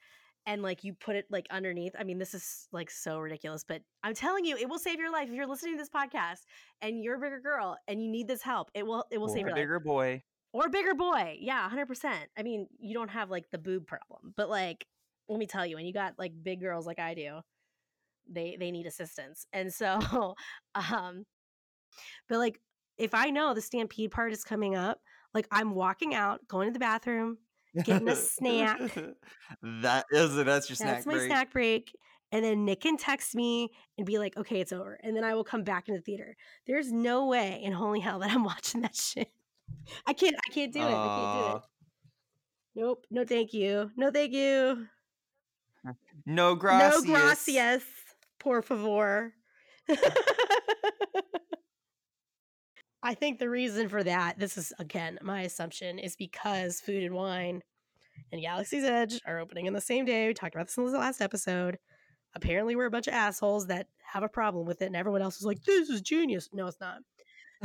[0.48, 1.92] And like you put it like underneath.
[1.98, 5.12] I mean, this is like so ridiculous, but I'm telling you, it will save your
[5.12, 6.40] life if you're listening to this podcast
[6.80, 8.70] and you're a bigger girl and you need this help.
[8.74, 9.56] It will it will or save your life.
[9.56, 10.22] bigger boy
[10.54, 11.37] Or bigger boy.
[11.38, 12.12] Yeah, 100%.
[12.38, 14.87] I mean, you don't have like the boob problem, but like
[15.28, 17.40] let me tell you, when you got like big girls like I do,
[18.30, 19.46] they they need assistance.
[19.52, 20.34] And so
[20.74, 21.24] um
[22.28, 22.61] but like
[22.96, 25.00] if I know the stampede part is coming up,
[25.34, 27.38] like I'm walking out, going to the bathroom,
[27.85, 28.81] Getting a snack.
[29.83, 30.47] that is it.
[30.47, 31.27] That's your snack that's my break.
[31.27, 31.93] snack break.
[32.31, 34.99] And then Nick can text me and be like, okay, it's over.
[35.03, 36.37] And then I will come back into the theater.
[36.67, 39.31] There's no way in holy hell that I'm watching that shit.
[40.07, 40.85] I can't I can't do it.
[40.85, 41.62] I can't do it.
[42.85, 43.07] Nope.
[43.11, 43.91] No thank you.
[43.97, 44.87] No thank you.
[46.27, 47.05] No gracias.
[47.05, 47.83] No gracias.
[48.38, 49.33] Por favor.
[53.02, 57.14] I think the reason for that, this is again my assumption, is because Food and
[57.14, 57.62] Wine
[58.32, 60.26] and Galaxy's Edge are opening in the same day.
[60.26, 61.78] We talked about this in the last episode.
[62.34, 65.37] Apparently, we're a bunch of assholes that have a problem with it, and everyone else
[65.37, 66.98] is like, "This is genius." No, it's not.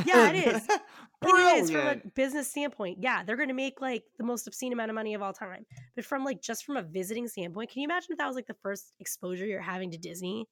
[0.05, 0.67] Yeah, it is.
[1.25, 2.97] It is from a business standpoint.
[2.99, 5.65] Yeah, they're going to make like the most obscene amount of money of all time.
[5.95, 8.47] But from like just from a visiting standpoint, can you imagine if that was like
[8.47, 10.49] the first exposure you're having to Disney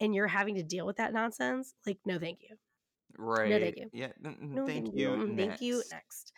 [0.00, 1.74] and you're having to deal with that nonsense?
[1.86, 2.56] Like, no, thank you.
[3.18, 3.60] Right.
[3.62, 3.90] thank you.
[3.92, 4.08] Yeah.
[4.20, 5.08] No, thank you.
[5.10, 5.76] Mm, Thank you.
[5.76, 5.92] Next.
[5.92, 6.32] Next.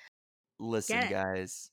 [0.59, 1.71] Listen, guys.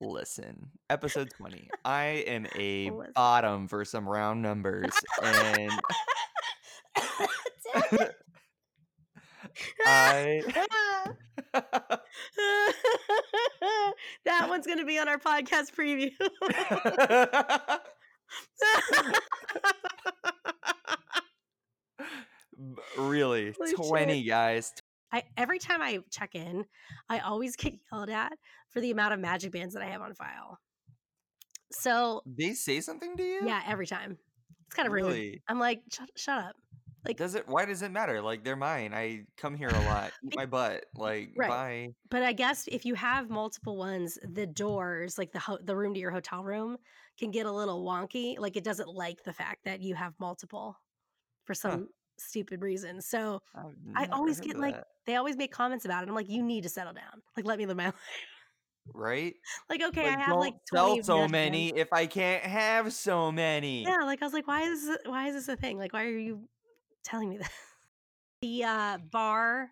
[0.00, 0.70] Listen.
[0.90, 1.68] Episode 20.
[1.84, 3.12] I am a Listen.
[3.14, 4.92] bottom for some round numbers.
[5.22, 5.70] And
[9.86, 10.42] I.
[14.24, 16.10] that one's going to be on our podcast preview.
[22.96, 23.52] Really.
[23.56, 23.76] Holy shit.
[23.78, 24.72] 20, guys.
[25.12, 26.64] I every time I check in,
[27.08, 28.32] I always get yelled at
[28.70, 30.58] for the amount of magic bands that I have on file.
[31.72, 33.40] So They say something to you?
[33.46, 34.18] yeah, every time
[34.66, 35.04] it's kind of rude.
[35.06, 35.42] Really?
[35.48, 36.56] I'm like, shut, shut up.
[37.04, 37.46] Like, Does it?
[37.46, 38.20] Why does it matter?
[38.20, 38.92] Like they're mine.
[38.92, 40.10] I come here a lot.
[40.24, 40.86] Eat my butt.
[40.96, 41.48] Like Right.
[41.48, 41.88] bye.
[42.10, 45.94] but I guess if you have multiple ones, the doors, like the ho- the room
[45.94, 46.76] to your hotel room,
[47.16, 48.36] can get a little wonky.
[48.40, 50.76] Like it doesn't like the fact that you have multiple
[51.44, 51.88] for some
[52.18, 53.00] stupid reason.
[53.00, 53.42] So
[53.94, 54.86] I always get like that.
[55.06, 56.08] they always make comments about it.
[56.08, 57.22] I'm like, you need to settle down.
[57.36, 57.94] Like let me live my life.
[58.94, 59.34] right.
[59.68, 63.30] Like okay, Like, I have like 20 sell so many if I can't have so
[63.32, 63.82] many.
[63.84, 65.78] Yeah, like I was like, why is this, why is this a thing?
[65.78, 66.48] Like, why are you
[67.04, 67.48] telling me this?
[68.42, 69.70] The uh, bar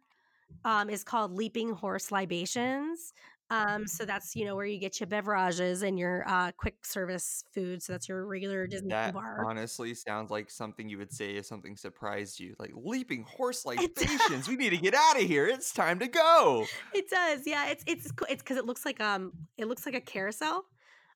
[0.64, 3.12] um, is called Leaping Horse Libations.
[3.50, 7.44] Um, so that's you know where you get your beverages and your uh, quick service
[7.52, 7.82] food.
[7.82, 9.44] So that's your regular Disney That bar.
[9.46, 12.56] honestly sounds like something you would say if something surprised you.
[12.58, 14.48] Like leaping horse like libations.
[14.48, 15.46] we need to get out of here.
[15.46, 16.64] It's time to go.
[16.94, 17.68] It does, yeah.
[17.68, 20.64] It's it's it's because it looks like um it looks like a carousel,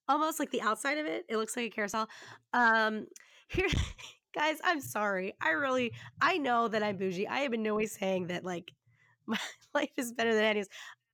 [0.06, 1.24] almost like the outside of it.
[1.28, 2.08] It looks like a carousel.
[2.52, 3.06] Um,
[3.48, 3.68] here,
[4.34, 5.34] guys, I'm sorry.
[5.40, 7.26] I really I know that I'm bougie.
[7.26, 8.70] I am in no way saying that like
[9.26, 9.38] my
[9.74, 10.68] life is better than Annie's,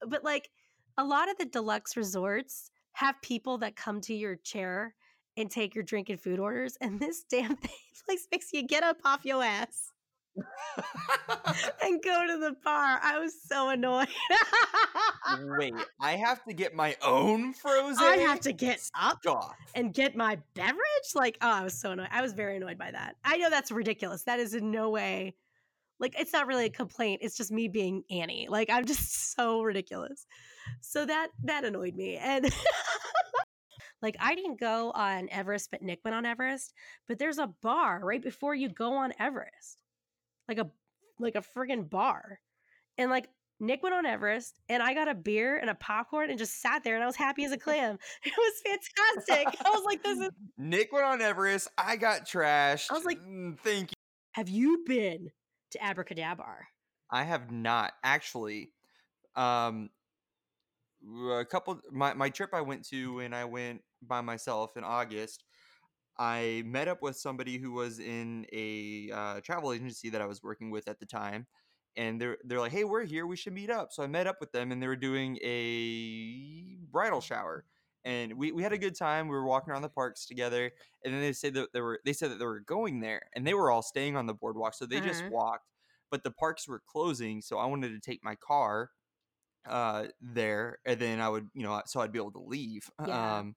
[0.08, 0.48] but like
[0.96, 4.94] a lot of the deluxe resorts have people that come to your chair
[5.36, 7.70] and take your drink and food orders, and this damn thing
[8.06, 9.90] place makes you get up off your ass
[11.82, 12.98] and go to the bar.
[13.02, 14.08] I was so annoyed.
[15.58, 18.04] Wait, I have to get my own frozen.
[18.04, 19.54] I have to get up Stop.
[19.74, 20.78] and get my beverage.
[21.14, 22.08] Like, oh, I was so annoyed.
[22.10, 23.16] I was very annoyed by that.
[23.24, 24.24] I know that's ridiculous.
[24.24, 25.34] That is in no way
[26.00, 27.20] like it's not really a complaint.
[27.22, 28.46] It's just me being Annie.
[28.50, 30.26] Like I'm just so ridiculous.
[30.80, 32.16] So that that annoyed me.
[32.16, 32.52] And
[34.02, 36.72] like I didn't go on Everest, but Nick went on Everest.
[37.08, 39.78] But there's a bar right before you go on Everest.
[40.48, 40.70] Like a
[41.18, 42.40] like a friggin' bar.
[42.98, 43.28] And like
[43.60, 46.82] Nick went on Everest and I got a beer and a popcorn and just sat
[46.82, 47.98] there and I was happy as a clam.
[48.24, 49.60] It was fantastic.
[49.64, 51.68] I was like, this is Nick went on Everest.
[51.78, 52.90] I got trashed.
[52.90, 53.94] I was like- "Mm, thank you.
[54.32, 55.28] have you been
[55.74, 56.56] to AbracadaBar?
[57.10, 58.72] I have not actually.
[59.36, 59.90] Um,
[61.30, 61.80] a couple.
[61.92, 65.44] My my trip I went to when I went by myself in August.
[66.16, 70.42] I met up with somebody who was in a uh, travel agency that I was
[70.42, 71.46] working with at the time,
[71.96, 73.26] and they're they're like, "Hey, we're here.
[73.26, 76.78] We should meet up." So I met up with them, and they were doing a
[76.90, 77.64] bridal shower,
[78.04, 79.28] and we, we had a good time.
[79.28, 80.72] We were walking around the parks together,
[81.04, 83.46] and then they said that they were they said that they were going there, and
[83.46, 85.28] they were all staying on the boardwalk, so they just Mhm.
[85.28, 85.72] walked.
[86.10, 88.90] But the parks were closing, so I wanted to take my car
[89.66, 93.44] uh there and then i would you know so i'd be able to leave Yeah.
[93.44, 93.56] um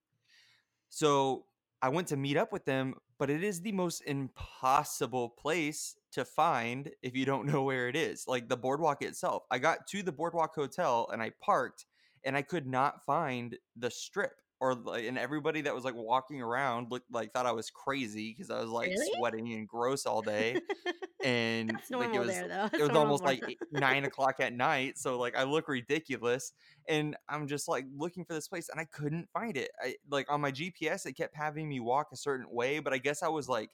[0.88, 1.46] so
[1.82, 6.24] i went to meet up with them but it is the most impossible place to
[6.24, 10.02] find if you don't know where it is like the boardwalk itself i got to
[10.02, 11.86] the boardwalk hotel and i parked
[12.28, 16.40] and i could not find the strip or like and everybody that was like walking
[16.42, 19.10] around looked like thought i was crazy because i was like Really?
[19.16, 20.60] sweating and gross all day
[21.24, 22.54] and like it was there, though.
[22.72, 26.52] That's it was almost like eight- nine o'clock at night so like i look ridiculous
[26.88, 30.26] and i'm just like looking for this place and i couldn't find it i like
[30.30, 33.28] on my gps it kept having me walk a certain way but i guess i
[33.28, 33.70] was like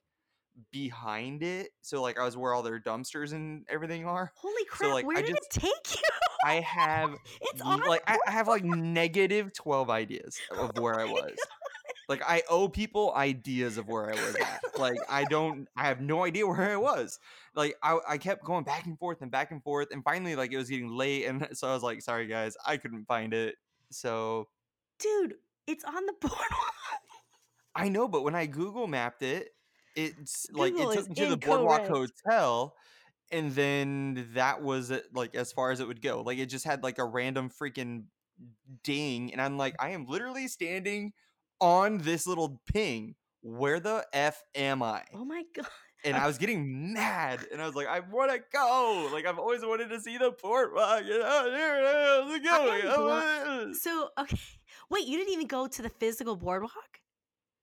[0.71, 4.93] behind it so like i was where all their dumpsters and everything are Holy crap!
[4.93, 6.09] like, where I did just- it take you?
[6.47, 11.01] i have it's on like I, I have like negative 12 ideas of oh where
[11.01, 11.33] i Oh was
[12.09, 16.01] like i owe people ideas of where i was at like i don't i have
[16.01, 17.19] no idea where i was
[17.55, 20.53] like I, I kept going back and forth and back and forth and finally like
[20.53, 23.57] it was getting late and so i was like sorry guys i couldn't find it
[23.90, 24.49] so
[25.01, 25.35] dude.
[25.67, 26.75] It's on the boardwalk.
[27.75, 29.49] i know but when i google mapped it
[29.96, 32.74] it's like Google it took me to the boardwalk hotel
[33.33, 36.64] and then that was it, like as far as it would go like it just
[36.64, 38.04] had like a random freaking
[38.83, 41.12] ding and i'm like i am literally standing
[41.61, 43.14] on this little ping.
[43.42, 45.02] Where the f am i?
[45.14, 45.66] Oh my god!
[46.04, 49.09] and i was getting mad and i was like i want to go!
[49.12, 52.76] Like i've always wanted to see the boardwalk you know here it is go I
[52.78, 54.38] am I blo- wanna- So okay,
[54.90, 55.07] wait.
[55.07, 57.00] You didn't even go to the physical boardwalk,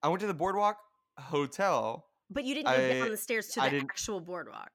[0.04, 0.78] i went to the boardwalk
[1.18, 4.72] hotel but you didn't go I- down the stairs to I the didn't- actual boardwalk.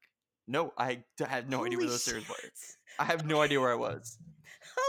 [0.46, 2.36] no I had no idea where Holy those stairs were
[2.98, 4.18] i have no idea where i was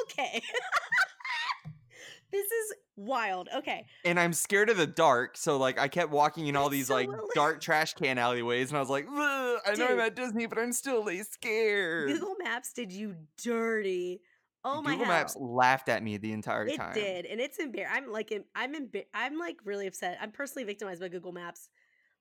[0.03, 0.41] Okay.
[2.31, 3.47] this is wild.
[3.55, 3.85] Okay.
[4.03, 6.95] and I'm scared of the dark, so like I kept walking in all these so
[6.95, 10.45] like dark trash can alleyways, and I was like, "Ugh, I know I'm at Disney,
[10.45, 12.09] but I'm still like scared.
[12.09, 14.21] Google Maps did you dirty.
[14.65, 14.97] Oh my god.
[14.97, 15.13] Google hell.
[15.15, 16.91] Maps laughed at me the entire It time.
[16.91, 18.03] It did, and it's embarrassing.
[18.03, 20.17] I'm like, I'm embar- I'm like really upset.
[20.21, 21.69] I'm personally victimized by Google Maps,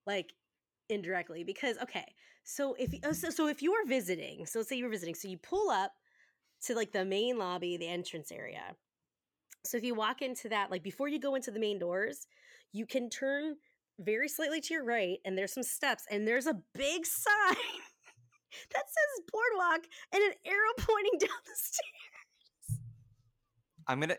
[0.06, 0.32] like
[0.88, 2.04] indirectly because okay,
[2.44, 5.14] so if oh, so, so if you were visiting, so let's say you were visiting,
[5.14, 5.92] so you pull up
[6.62, 8.74] to like the main lobby, the entrance area.
[9.64, 12.26] So if you walk into that, like before you go into the main doors,
[12.72, 13.56] you can turn
[13.98, 17.56] very slightly to your right, and there's some steps, and there's a big sign
[18.72, 22.80] that says boardwalk and an arrow pointing down the stairs.
[23.88, 24.16] I'm gonna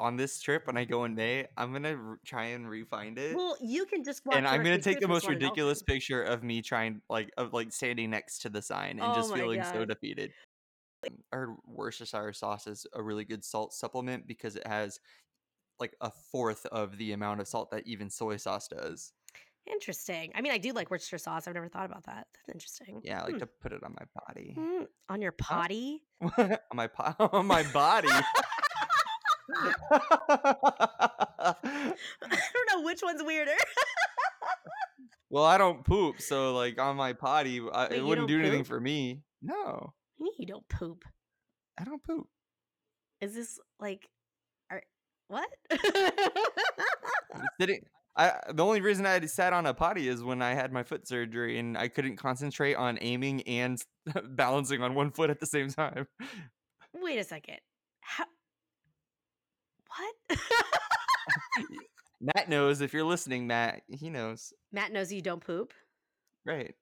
[0.00, 3.36] on this trip when I go in May, I'm gonna r- try and re-find it.
[3.36, 5.46] Well, you can just and I'm gonna take the most just wanna know.
[5.46, 9.14] ridiculous picture of me trying like of like standing next to the sign and Oh
[9.14, 9.88] just feeling so God.
[9.88, 10.32] defeated.
[11.32, 14.98] Our Worcestershire sauce is a really good salt supplement because it has
[15.78, 19.12] like a fourth of the amount of salt that even soy sauce does.
[19.70, 20.32] Interesting.
[20.34, 21.46] I mean, I do like Worcestershire sauce.
[21.46, 22.26] I've never thought about that.
[22.34, 23.00] That's interesting.
[23.04, 23.38] Yeah, I like Hmm.
[23.40, 24.54] to put it on my body.
[24.58, 26.02] Mm, on your potty?
[26.38, 28.08] on my po- on my body.
[31.40, 31.54] I
[32.20, 33.56] don't know which one's weirder.
[35.30, 38.64] well, I don't poop, so like on my potty, I, Wait, it wouldn't do anything
[38.64, 39.22] for me.
[39.42, 39.94] No,
[40.38, 41.04] you don't poop.
[41.78, 42.28] I don't poop.
[43.20, 44.08] Is this like,
[44.70, 44.82] are
[45.28, 45.48] what?
[47.60, 47.84] Sitting.
[48.16, 51.06] I the only reason I sat on a potty is when I had my foot
[51.06, 53.80] surgery and I couldn't concentrate on aiming and
[54.30, 56.06] balancing on one foot at the same time.
[56.94, 57.58] Wait a second.
[58.00, 58.24] How?
[59.98, 60.38] What?
[62.20, 63.82] Matt knows if you're listening, Matt.
[63.88, 64.52] He knows.
[64.72, 65.72] Matt knows you don't poop.
[66.44, 66.74] Right.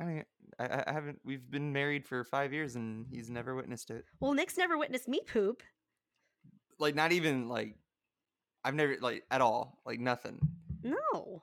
[0.00, 0.24] I mean,
[0.58, 1.20] I, I- haven't.
[1.24, 4.04] We've been married for five years, and he's never witnessed it.
[4.20, 5.62] Well, Nick's never witnessed me poop.
[6.78, 7.76] Like, not even like.
[8.64, 9.80] I've never like at all.
[9.86, 10.38] Like nothing.
[10.82, 11.42] No.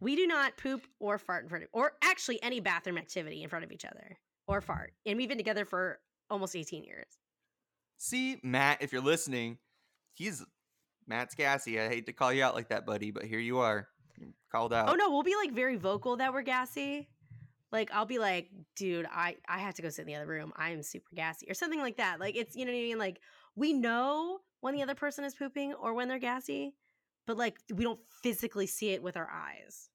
[0.00, 3.48] We do not poop or fart in front of, or actually any bathroom activity in
[3.50, 4.92] front of each other or fart.
[5.04, 5.98] And we've been together for
[6.30, 7.06] almost 18 years.
[8.02, 9.58] See, Matt, if you're listening,
[10.14, 10.42] he's
[11.06, 11.78] Matt's gassy.
[11.78, 13.88] I hate to call you out like that, buddy, but here you are.
[14.18, 14.88] You're called oh, out.
[14.88, 17.10] Oh no, we'll be like very vocal that we're gassy.
[17.70, 20.50] Like I'll be like, dude, I I have to go sit in the other room.
[20.56, 22.20] I am super gassy or something like that.
[22.20, 22.98] Like it's you know what I mean.
[22.98, 23.20] Like
[23.54, 26.72] we know when the other person is pooping or when they're gassy,
[27.26, 29.90] but like we don't physically see it with our eyes.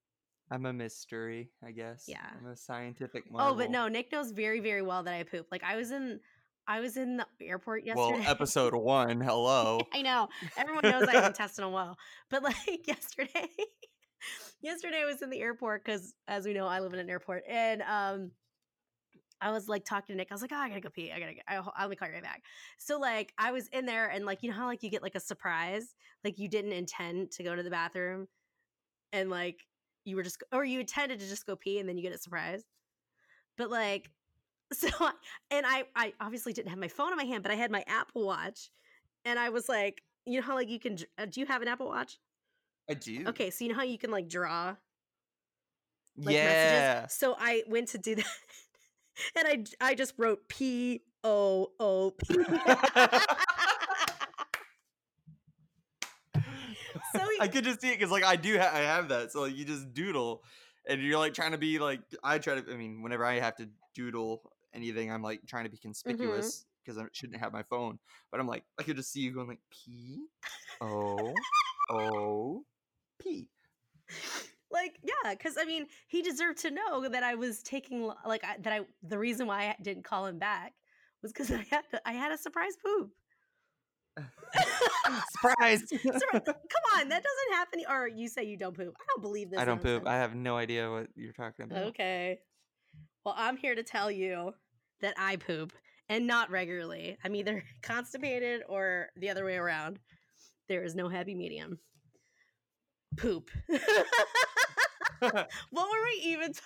[0.52, 2.06] I'm a mystery, I guess.
[2.08, 2.20] Yeah.
[2.40, 3.56] I'm a scientific marvel.
[3.56, 5.48] Oh, but no, Nick knows very very well that I poop.
[5.52, 6.20] Like I was in
[6.68, 8.20] I was in the airport yesterday.
[8.20, 9.22] Well, episode one.
[9.22, 9.80] Hello.
[9.94, 10.30] I know.
[10.58, 11.98] Everyone knows I have intestinal well.
[12.30, 12.56] But like
[12.88, 13.50] yesterday,
[14.62, 17.44] yesterday I was in the airport because as we know, I live in an airport.
[17.48, 18.32] And um
[19.42, 20.30] I was like talking to Nick.
[20.32, 21.12] I was like, oh, I gotta go pee.
[21.12, 21.42] I gotta go.
[21.48, 22.42] I, I'll be call you right back.
[22.80, 25.16] So like I was in there and like you know how like you get like
[25.16, 25.94] a surprise,
[26.24, 28.28] like you didn't intend to go to the bathroom,
[29.12, 29.60] and like
[30.06, 32.18] you were just or you intended to just go pee and then you get a
[32.18, 32.64] surprise.
[33.58, 34.10] But like
[34.74, 35.12] so I,
[35.52, 37.84] and I I obviously didn't have my phone in my hand, but I had my
[37.88, 38.70] Apple Watch,
[39.24, 41.68] and I was like, you know how like you can uh, do you have an
[41.68, 42.20] Apple Watch?
[42.90, 43.26] I do.
[43.28, 44.76] Okay, so you know how you can like draw
[46.18, 46.46] like yeah.
[46.46, 47.14] messages.
[47.16, 48.26] So I went to do that,
[49.36, 52.38] and I I just wrote P O O P.
[57.14, 59.32] So he- I could just see it because like I do ha- I have that.
[59.32, 60.44] So like, you just doodle,
[60.88, 62.74] and you're like trying to be like I try to.
[62.74, 65.88] I mean, whenever I have to doodle anything, I'm like trying to be mm-hmm.
[65.90, 68.00] conspicuous because I shouldn't have my phone.
[68.32, 70.20] But I'm like I could just see you going like P
[70.82, 71.34] O
[71.90, 72.64] O
[73.22, 73.50] P.
[74.72, 78.58] like yeah because i mean he deserved to know that i was taking like I,
[78.62, 80.74] that i the reason why i didn't call him back
[81.22, 83.12] was because i had to, i had a surprise poop
[85.42, 85.82] Surprise!
[85.90, 89.50] Surprise- come on that doesn't happen or you say you don't poop i don't believe
[89.50, 90.08] this I don't poop.
[90.08, 91.84] I have no idea what you're talking about.
[91.88, 92.40] okay
[93.26, 94.54] well i'm here to tell you
[95.02, 95.74] that i poop
[96.10, 100.00] and not regularly i'm either constipated or the other way around
[100.68, 101.80] there is no happy medium
[103.18, 103.50] poop
[105.20, 105.34] what
[105.74, 106.64] were we even talking about?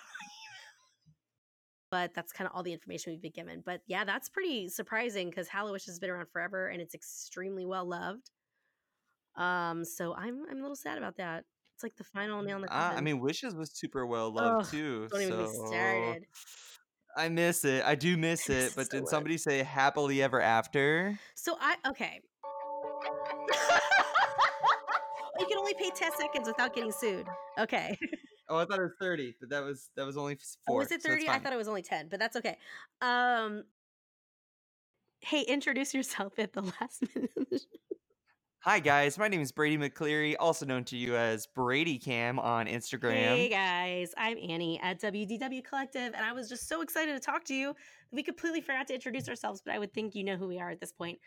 [1.90, 3.62] But that's kind of all the information we've been given.
[3.64, 7.84] But yeah, that's pretty surprising because Hallowish has been around forever and it's extremely well
[7.84, 8.30] loved.
[9.36, 11.44] Um, so I'm I'm a little sad about that.
[11.74, 12.98] It's like the final nail in the coffin.
[12.98, 15.08] I mean, Wishes was super well loved Ugh, too.
[15.10, 16.26] don't even get started.
[17.16, 17.84] I miss it.
[17.84, 18.72] I do miss it.
[18.74, 21.18] But so did somebody say happily ever after?
[21.34, 22.20] So I okay.
[25.38, 27.26] you can only pay 10 seconds without getting sued.
[27.58, 27.98] Okay.
[28.48, 30.36] Oh, I thought it was thirty, but that was that was only
[30.66, 30.76] four.
[30.76, 31.28] Oh, was it so 30?
[31.28, 32.58] I thought it was only 10, but that's okay.
[33.00, 33.64] Um
[35.20, 37.30] Hey, introduce yourself at the last minute.
[38.64, 38.70] Of the show.
[38.70, 42.66] Hi guys, my name is Brady McCleary, also known to you as Brady Cam on
[42.66, 43.36] Instagram.
[43.36, 47.44] Hey guys, I'm Annie at WDW Collective, and I was just so excited to talk
[47.44, 47.74] to you.
[48.12, 50.70] We completely forgot to introduce ourselves, but I would think you know who we are
[50.70, 51.18] at this point.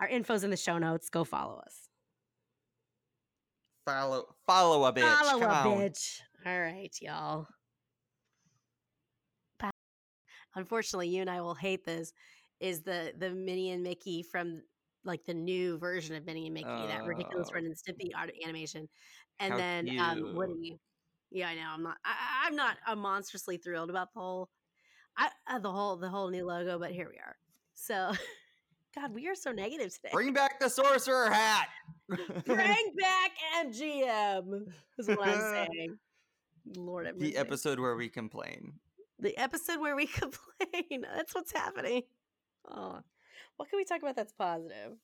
[0.00, 1.10] Our info's in the show notes.
[1.10, 1.88] Go follow us.
[3.84, 5.18] Follow follow a bitch.
[5.18, 5.78] follow Come a on.
[5.78, 6.20] bitch.
[6.46, 7.46] All right, y'all.
[9.58, 9.70] Bye.
[10.54, 12.12] Unfortunately, you and I will hate this.
[12.60, 14.62] Is the the Minnie and Mickey from
[15.04, 17.54] like the new version of Minnie and Mickey, that ridiculous Oh.
[17.54, 18.88] Ren and Stimpy art animation,
[19.40, 20.34] and How then um, cute.
[20.34, 20.80] Woody.
[21.30, 21.68] Yeah, I know.
[21.72, 21.96] I'm not.
[22.04, 24.48] I, I'm not uh, monstrously thrilled about the whole,
[25.16, 26.78] I, uh, the whole the whole new logo.
[26.78, 27.36] But here we are.
[27.74, 28.12] So,
[28.94, 30.10] God, we are so negative today.
[30.12, 31.68] Bring back the sorcerer hat.
[32.08, 33.30] Bring back
[33.66, 34.62] MGM
[34.98, 35.40] is what I'm
[35.70, 35.98] saying.
[36.76, 38.74] Lord, have the episode where we complain.
[39.18, 41.02] the episode where we complain.
[41.14, 42.02] That's what's happening.
[42.70, 43.00] Oh,
[43.58, 44.92] what can we talk about that's positive?
[44.92, 44.96] you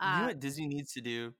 [0.00, 1.34] know Uh, what Disney needs to do?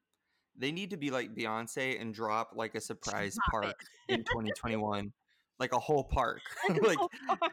[0.57, 3.74] They need to be like Beyonce and drop like a surprise park
[4.09, 5.11] in 2021,
[5.59, 6.42] like a whole park.
[6.68, 7.53] like, oh, fuck.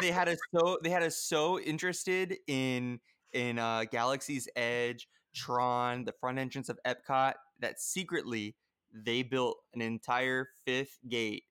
[0.00, 2.98] they had us so they had us so interested in
[3.32, 8.56] in uh, Galaxy's Edge, Tron, the front entrance of Epcot that secretly
[8.94, 11.44] they built an entire fifth gate.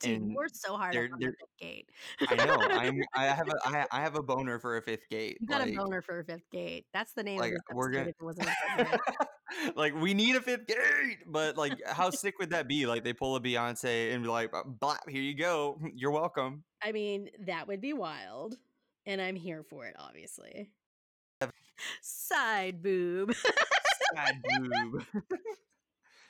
[0.00, 1.90] Dude, and we're so hard they're- on they're- the fifth gate.
[2.28, 2.54] I know.
[2.70, 3.00] I'm.
[3.14, 3.54] I have a.
[3.64, 5.38] I, I have a boner for a fifth gate.
[5.40, 6.86] You got like, a boner for a fifth gate.
[6.92, 9.00] That's the name like, we're gonna- if it wasn't appropriate.
[9.76, 12.86] like we need a fifth gate, but like, how sick would that be?
[12.86, 15.80] Like they pull a Beyonce and be like, "Blah, here you go.
[15.94, 18.56] You're welcome." I mean, that would be wild.
[19.06, 20.68] And I'm here for it, obviously.
[22.02, 23.34] Side boob.
[24.14, 25.04] side boob.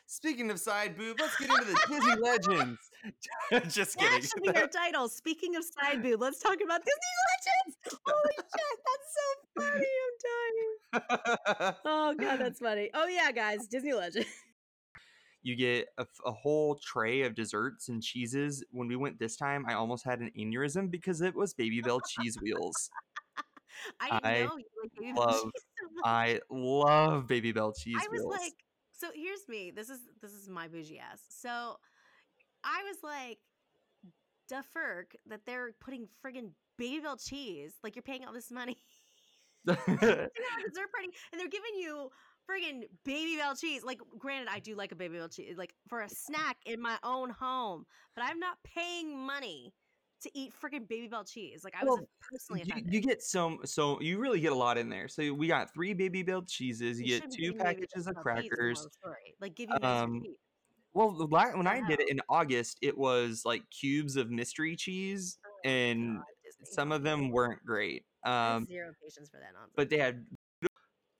[0.09, 2.78] Speaking of side boob, let's get into the Disney legends.
[3.74, 4.22] Just That kidding.
[4.22, 5.09] should be our title.
[5.09, 8.00] Speaking of side boob, let's talk about Disney legends.
[8.07, 9.86] Holy shit, that's so funny.
[10.04, 11.74] I'm dying.
[11.84, 12.90] Oh god, that's funny.
[12.94, 14.26] Oh yeah, guys, Disney legend.
[15.42, 18.64] you get a whole tray of desserts and cheeses.
[18.70, 22.36] When we went this time, I almost had an aneurysm because it was Babybel cheese
[22.40, 22.90] wheels.
[24.00, 26.02] I I know you like baby love- cheese so.
[26.04, 28.34] I love Babybel cheese I was wheels.
[28.40, 28.52] like,
[28.97, 29.70] so here's me.
[29.70, 31.20] This is this is my bougie ass.
[31.28, 31.76] So
[32.64, 33.38] I was like,
[34.49, 37.74] the ferk that they're putting friggin' Babybel cheese.
[37.82, 38.76] Like you're paying all this money
[39.66, 42.11] to have a dessert party, and they're giving you
[42.49, 43.82] friggin' Babybel cheese.
[43.82, 47.30] Like, granted, I do like a Babybel cheese, like for a snack in my own
[47.30, 49.74] home, but I'm not paying money
[50.23, 51.62] to eat freaking Babybel cheese.
[51.64, 52.95] Like I was Well, personally you, offended.
[52.95, 55.09] you get some, so you really get a lot in there.
[55.09, 57.01] So we got three Babybel cheeses.
[57.01, 58.87] You get two be Babybel packages of crackers.
[59.41, 60.25] Like give you guys Um.
[60.95, 65.51] Well, when I did it in August, it was like cubes of mystery cheese, Oh,
[65.62, 66.25] and God,
[66.64, 68.07] some of them weren't great.
[68.25, 69.75] Um, zero patience for that nonsense.
[69.77, 70.25] but they had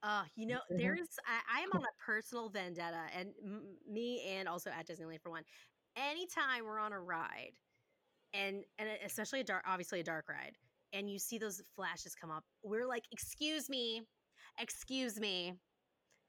[0.03, 4.49] Uh, you know, there's I, I am on a personal vendetta, and m- me and
[4.49, 5.45] also at Disneyland for one.
[5.95, 7.53] Anytime we're on a ride,
[8.37, 10.57] and and especially a dark, obviously a dark ride,
[10.93, 14.03] and you see those flashes come up, we're like, "Excuse me,
[14.59, 15.55] excuse me."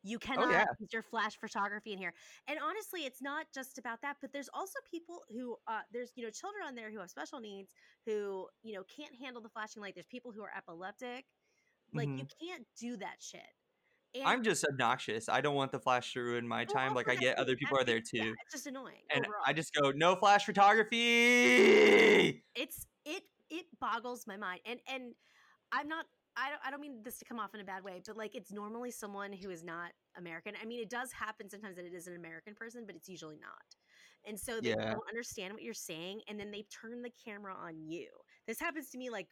[0.03, 0.65] You cannot yeah.
[0.79, 2.13] use your flash photography in here.
[2.47, 6.23] And honestly, it's not just about that, but there's also people who uh, there's you
[6.23, 7.69] know children on there who have special needs
[8.05, 9.95] who you know can't handle the flashing light.
[9.95, 11.25] There's people who are epileptic.
[11.93, 13.41] Like you can't do that shit.
[14.15, 14.25] And.
[14.25, 15.29] I'm just obnoxious.
[15.29, 16.93] I don't want the flash to ruin my time.
[16.93, 19.03] Like I get other people are there too, yeah, it's just annoying.
[19.13, 19.43] and overall.
[19.45, 22.43] I just go no flash photography.
[22.55, 25.13] it's it it boggles my mind and and
[25.71, 26.05] i'm not
[26.39, 28.35] I don't, I don't mean this to come off in a bad way, but like
[28.35, 30.53] it's normally someone who is not American.
[30.61, 33.37] I mean, it does happen sometimes that it is an American person, but it's usually
[33.39, 33.75] not.
[34.23, 34.89] And so they Yeah.
[34.91, 38.09] don't understand what you're saying, and then they turn the camera on you.
[38.45, 39.29] This happens to me like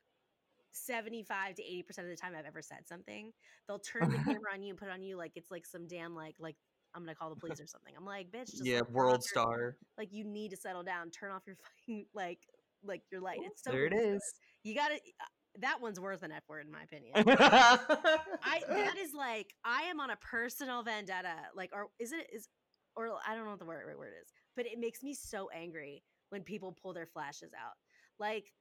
[0.76, 3.32] 75 to 80% of the time I've ever said something.
[3.68, 5.88] They'll turn the camera on you and put it on you like it's like some
[5.88, 6.56] damn like like
[6.96, 7.94] I'm gonna call the police or something.
[7.98, 9.76] I'm like, bitch, just yeah, world your- star.
[9.98, 12.40] like you need to settle down turn off your fucking like
[12.84, 14.22] like your light it's so there It is.
[14.64, 15.26] you gotta uh,
[15.60, 20.00] that one's worth an f word in my opinion i that is like i am
[20.00, 22.48] on a personal vendetta like or is it is
[22.96, 25.50] or i don't know what the word, right word is but it makes me so
[25.56, 27.74] angry when people pull their flashes out
[28.20, 28.52] like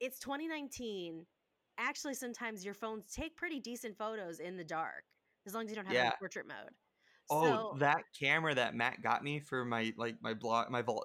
[0.00, 1.26] it's 2019
[1.78, 5.04] actually sometimes your phones take pretty decent photos in the dark
[5.46, 6.12] as long as you don't have Yeah.
[6.18, 6.70] portrait mode
[7.30, 11.02] Oh, so that camera that Matt got me for my like my blog my vlog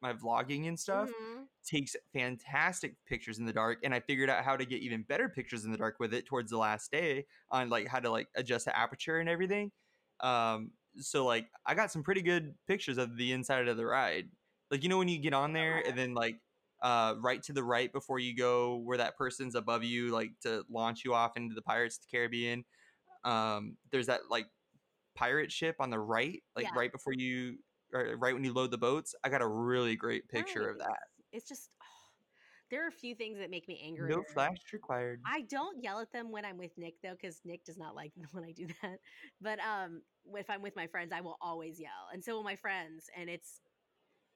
[0.00, 1.48] my vlogging and stuff mhm.
[1.64, 5.28] takes fantastic pictures in the dark and I figured out how to get even better
[5.28, 8.28] pictures in the dark with it towards the last day on like how to like
[8.34, 9.72] adjust the aperture and everything.
[10.20, 14.30] Um so like I got some pretty good pictures of the inside of the ride.
[14.70, 16.40] Like you know when you get on there and then like
[16.82, 20.64] uh right to the right before you go where that person's above you like to
[20.68, 22.64] launch you off into the Pirates of the Caribbean.
[23.24, 24.46] Um there's that like
[25.14, 26.74] pirate ship on the right, like Yeah.
[26.74, 27.58] right before you
[27.92, 29.14] or right when you load the boats.
[29.22, 30.98] I got a really great picture of that.
[31.32, 31.70] it's just
[32.70, 35.20] there are a few things that make me angry No flash required.
[35.26, 38.12] I don't yell at them when I'm with Nick though, because Nick does not like
[38.32, 38.98] when I do that.
[39.42, 40.00] But um,
[40.34, 43.10] if I'm with my friends, I will always yell, and so will my friends.
[43.16, 43.60] And it's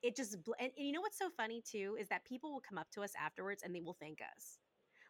[0.03, 2.79] it just and, and you know what's so funny too is that people will come
[2.79, 4.59] up to us afterwards and they will thank us.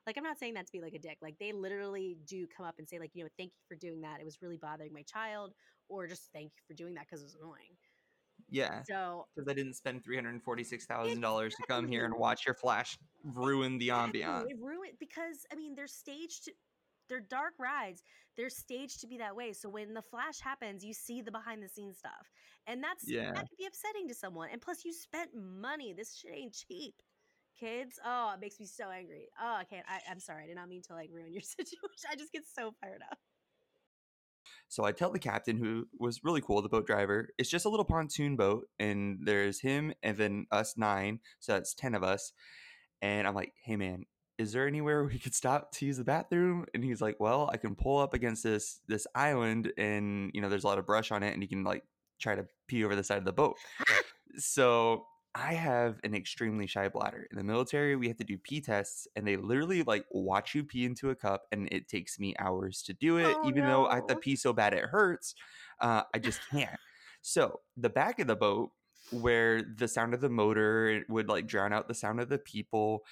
[0.07, 1.19] Like I'm not saying that to be like a dick.
[1.21, 4.01] Like they literally do come up and say like you know thank you for doing
[4.03, 4.21] that.
[4.21, 5.53] It was really bothering my child,
[5.89, 7.77] or just thank you for doing that because it was annoying.
[8.49, 12.15] Yeah, So because I didn't spend three hundred forty-six thousand dollars to come here and
[12.15, 14.45] watch your flash ruin the ambiance.
[14.49, 16.51] It ruined because I mean they're staged.
[17.09, 18.03] They're dark rides.
[18.37, 19.53] They're staged to be that way.
[19.53, 22.31] So when the flash happens, you see the behind the scenes stuff,
[22.67, 23.33] and that's Yeah.
[23.33, 24.49] that could be upsetting to someone.
[24.53, 25.93] And plus, you spent money.
[25.93, 26.95] This shit ain't cheap,
[27.59, 27.99] kids.
[28.05, 29.29] Oh, it makes me so angry.
[29.41, 29.87] Oh, I can't.
[29.89, 30.45] I, I'm sorry.
[30.45, 32.11] I did not mean to like ruin your situation.
[32.11, 33.19] I just get so fired up.
[34.69, 37.69] So I tell the captain, who was really cool, the boat driver, it's just a
[37.69, 42.33] little pontoon boat, and there's him and then us nine, so that's ten of us.
[43.03, 44.05] And I'm like, hey man,
[44.39, 46.67] is there anywhere we could stop to use the bathroom?
[46.75, 50.49] And he's like, well, I can pull up against this this island, and you know,
[50.49, 51.85] there's a lot of brush on it, and you can like
[52.19, 53.57] try to pee over the side of the boat.
[54.39, 57.27] so I have an extremely shy bladder.
[57.31, 60.65] In the military, we have to do pee tests, and they literally like watch you
[60.65, 63.37] pee into a cup, and it takes me hours to do it.
[63.39, 65.35] Oh, even though I have to pee so bad it hurts,
[65.81, 66.71] uh, I just can't.
[67.23, 68.71] So the back of the boat,
[69.11, 73.03] where the sound of the motor would like drown out the sound of the people,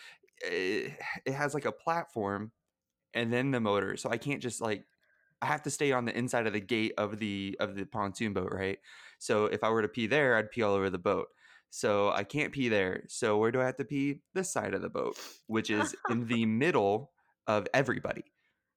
[0.42, 0.92] it,
[1.24, 2.52] it has like a platform,
[3.14, 3.96] and then the motor.
[3.96, 4.84] So I can't just like
[5.42, 8.32] I have to stay on the inside of the gate of the of the pontoon
[8.32, 8.78] boat, right?
[9.18, 11.28] So if I were to pee there, I'd pee all over the boat.
[11.70, 13.02] So I can't pee there.
[13.08, 14.20] So where do I have to pee?
[14.32, 15.18] This side of the boat,
[15.48, 17.10] which is in the middle
[17.46, 18.24] of everybody.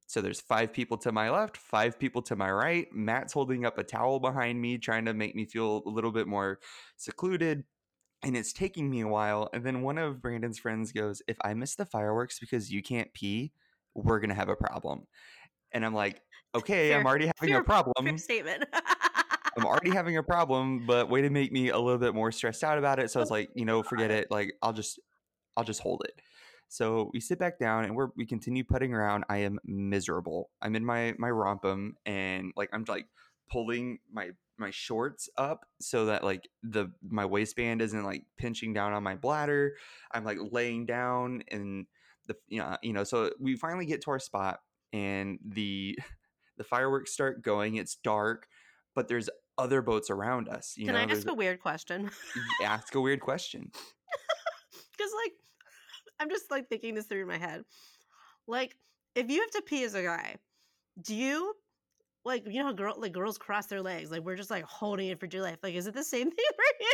[0.08, 2.88] So there's five people to my left, five people to my right.
[2.94, 6.28] Matt's holding up a towel behind me, trying to make me feel a little bit
[6.28, 6.60] more
[6.96, 7.66] secluded.
[8.28, 9.50] And it's taking me a while.
[9.54, 13.12] And then one of Brandon's friends goes, If I miss the fireworks because you can't
[13.14, 13.54] pee,
[13.96, 15.08] we're going to have a problem.
[15.72, 16.22] And I'm like,
[16.54, 18.18] Okay, I'm already having fair- a problem.
[18.18, 18.66] Statement.
[19.58, 22.64] I'm already having a problem, but way to make me a little bit more stressed
[22.66, 23.10] out about it.
[23.10, 24.30] So I was like, you know, forget it.
[24.30, 25.00] Like I'll just
[25.56, 26.20] I'll just hold it.
[26.68, 29.24] So we sit back down and we're we continue putting around.
[29.30, 30.50] I am miserable.
[30.62, 33.08] I'm in my my rompum and like I'm like
[33.50, 38.94] pulling my my shorts up so that like the my waistband isn't like pinching down
[38.94, 39.76] on my bladder.
[40.12, 41.86] I'm like laying down and
[42.28, 44.62] the you know, you know, so we finally get to our spot
[44.94, 45.98] and the
[46.58, 47.76] the fireworks start going.
[47.76, 48.48] It's dark,
[48.96, 50.76] but there's other boats around us.
[50.78, 52.10] You Can know, I ask a weird question?
[52.64, 53.72] ask a weird question.
[54.92, 55.34] Because like,
[56.20, 57.64] I'm just like thinking this through in my head.
[58.48, 58.78] Like,
[59.16, 60.38] if you have to pee as a guy,
[61.02, 61.54] do you
[62.28, 64.12] like you know how girl like girls cross their legs?
[64.12, 65.58] Like we're just like holding it for dear life.
[65.64, 66.88] Like, is it the same thing for you?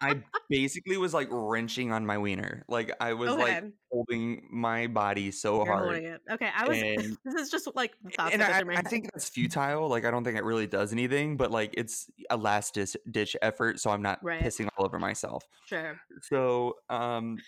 [0.00, 2.64] I basically was like wrenching on my wiener.
[2.68, 6.20] Like I was like holding my body so You're hard.
[6.30, 6.78] Okay, I was.
[6.82, 9.88] And- this is just like thoughts and I, I think that's futile.
[9.88, 13.36] Like I don't think it really does anything, but like it's a last dis- ditch
[13.42, 14.40] effort, so I'm not Right.
[14.42, 15.42] pissing all over myself.
[15.66, 15.98] sure.
[16.22, 17.38] So um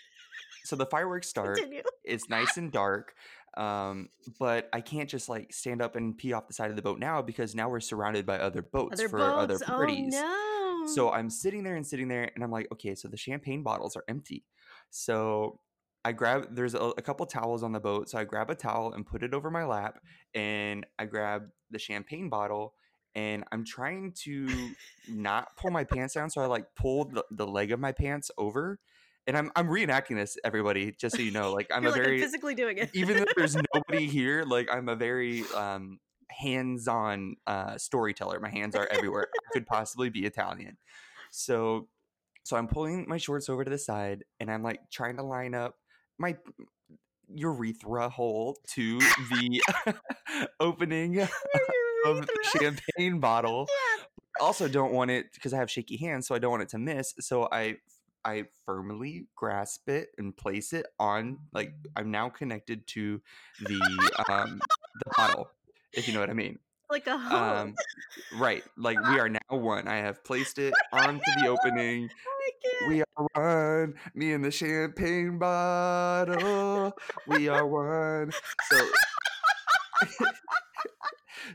[0.63, 1.57] so the fireworks start.
[1.57, 1.83] Continue.
[2.03, 3.15] It's nice and dark.
[3.57, 6.81] Um, but I can't just like stand up and pee off the side of the
[6.81, 9.37] boat now because now we're surrounded by other boats Other for boats.
[9.43, 10.13] other parties.
[10.15, 10.87] Oh no.
[10.87, 13.95] So I'm sitting there and sitting there, and I'm like, okay, so the champagne bottles
[13.95, 14.45] are empty.
[14.89, 15.59] So
[16.03, 18.09] I grab, there's a, a couple towels on the boat.
[18.09, 19.99] So I grab a towel and put it over my lap,
[20.33, 22.73] and I grab the champagne bottle,
[23.13, 24.49] and I'm trying to
[25.07, 26.29] not pull my pants down.
[26.29, 28.79] So I like pull the, the leg of my pants over,
[29.27, 31.53] and I'm, I'm reenacting this, everybody, just so you know.
[31.53, 32.89] Like, I'm a like, very, I'm physically doing it.
[32.93, 35.99] even though there's nobody here, like I'm a very um,
[36.29, 38.39] hands-on uh, storyteller.
[38.39, 39.27] My hands are everywhere.
[39.33, 40.77] I could possibly be Italian.
[41.31, 41.87] So,
[42.43, 45.53] so I'm pulling my shorts over to the side, and I'm like trying to line
[45.53, 45.75] up
[46.17, 46.35] my
[47.33, 49.63] urethra hole to the
[50.59, 51.21] opening
[52.05, 52.27] of the
[52.59, 53.67] champagne bottle.
[53.69, 54.03] Yeah.
[54.39, 56.77] Also, don't want it because I have shaky hands, so I don't want it to
[56.77, 57.13] miss.
[57.19, 57.77] So I
[58.23, 63.21] I firmly grasp it and place it on like I'm now connected to
[63.61, 64.61] the um
[65.03, 65.49] the bottle,
[65.93, 66.59] if you know what I mean.
[66.89, 67.33] like a hose.
[67.33, 67.75] Um
[68.39, 68.63] right.
[68.77, 69.87] Like we are now one.
[69.87, 72.09] I have placed it onto the opening.
[72.87, 73.93] We are one.
[74.13, 76.93] Me and the champagne bottle.
[77.27, 78.31] We are one.
[78.69, 78.87] So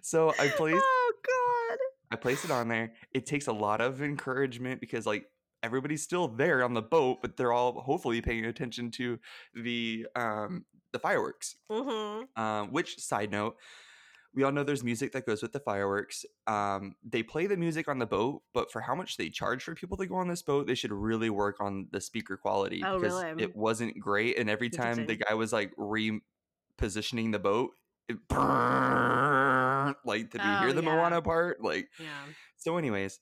[0.02, 1.78] So I placed oh god.
[2.12, 2.92] I place it on there.
[3.12, 5.26] It takes a lot of encouragement because like
[5.62, 9.18] everybody's still there on the boat, but they're all hopefully paying attention to
[9.54, 11.56] the um the fireworks.
[11.70, 12.40] Mm-hmm.
[12.40, 13.56] Um, which side note,
[14.34, 16.24] we all know there's music that goes with the fireworks.
[16.46, 19.74] Um, they play the music on the boat, but for how much they charge for
[19.74, 22.98] people to go on this boat, they should really work on the speaker quality Oh,
[23.00, 23.42] because really?
[23.42, 24.38] it wasn't great.
[24.38, 27.70] And every time the guy was like repositioning the boat,
[28.08, 30.94] it brrrr, like did we Oh, hear the yeah.
[30.94, 31.60] Moana part?
[31.62, 32.06] Like Yeah.
[32.56, 33.18] so, anyways,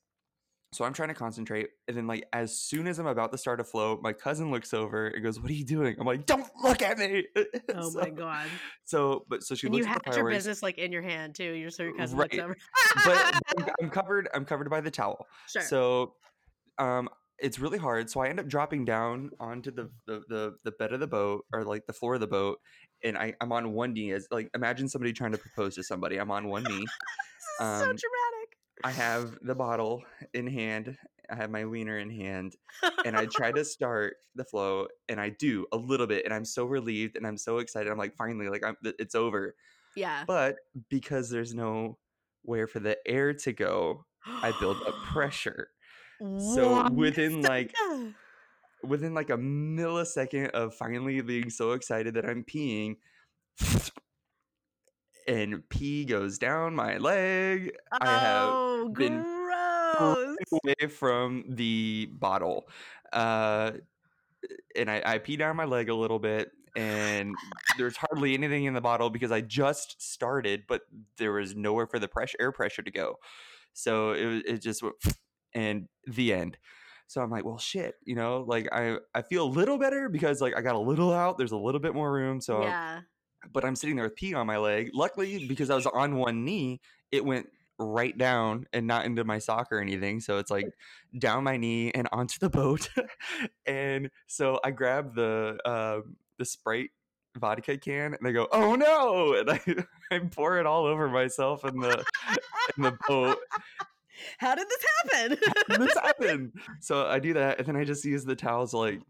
[0.74, 3.60] so I'm trying to concentrate, and then like as soon as I'm about to start
[3.60, 6.48] a flow, my cousin looks over and goes, "What are you doing?" I'm like, "Don't
[6.62, 7.26] look at me!"
[7.74, 8.48] Oh so, my god.
[8.84, 11.02] So, but so she And you looks at had the your business like in your
[11.02, 11.52] hand too.
[11.52, 12.32] You're so your cousin Right.
[12.32, 12.56] looks over.
[13.04, 13.40] but
[13.80, 14.28] I'm, covered.
[14.34, 15.26] I'm covered by the towel.
[15.48, 15.62] sure.
[15.62, 16.14] So,
[16.78, 17.08] um,
[17.38, 18.10] it's really hard.
[18.10, 21.44] So I end up dropping down onto the the the, the bed of the boat
[21.52, 22.58] or like the floor of the boat,
[23.02, 24.12] and I, I'm on one knee.
[24.12, 26.16] As like imagine somebody trying to propose to somebody.
[26.16, 26.82] I'm on one knee.
[26.84, 28.33] is so um, dramatic.
[28.82, 30.02] I have the bottle
[30.32, 30.96] in hand.
[31.30, 32.54] I have my wiener in hand,
[33.04, 36.44] and I try to start the flow, and I do a little bit, and I'm
[36.44, 37.90] so relieved, and I'm so excited.
[37.90, 39.54] I'm like, finally, like I'm, it's over.
[39.96, 40.24] yeah.
[40.26, 40.56] But
[40.90, 41.98] because there's no
[42.42, 45.68] where for the air to go, I build up pressure.
[46.20, 47.74] So within like
[48.82, 52.96] within like a millisecond of finally being so excited that I'm peeing,
[55.26, 57.72] and pee goes down my leg.
[57.92, 60.36] I have oh, been gross.
[60.64, 62.68] away from the bottle.
[63.12, 63.72] Uh,
[64.76, 67.34] and I, I pee down my leg a little bit, and
[67.78, 70.82] there's hardly anything in the bottle because I just started, but
[71.18, 73.18] there was nowhere for the pressure air pressure to go.
[73.72, 74.94] So it it just went
[75.54, 76.58] and the end.
[77.06, 80.40] So I'm like, well, shit, you know, like I I feel a little better because
[80.40, 81.38] like I got a little out.
[81.38, 82.40] There's a little bit more room.
[82.40, 83.00] So yeah.
[83.52, 84.90] But I'm sitting there with pee on my leg.
[84.94, 86.80] Luckily, because I was on one knee,
[87.10, 90.20] it went right down and not into my sock or anything.
[90.20, 90.66] So it's like
[91.18, 92.88] down my knee and onto the boat.
[93.66, 96.00] and so I grab the uh,
[96.38, 96.90] the Sprite
[97.36, 99.60] vodka can and I go, "Oh no!" and I,
[100.14, 102.04] I pour it all over myself in the
[102.76, 103.38] in the boat.
[104.38, 105.38] How did this happen?
[105.80, 106.52] this happened.
[106.80, 109.00] So I do that, and then I just use the towels to like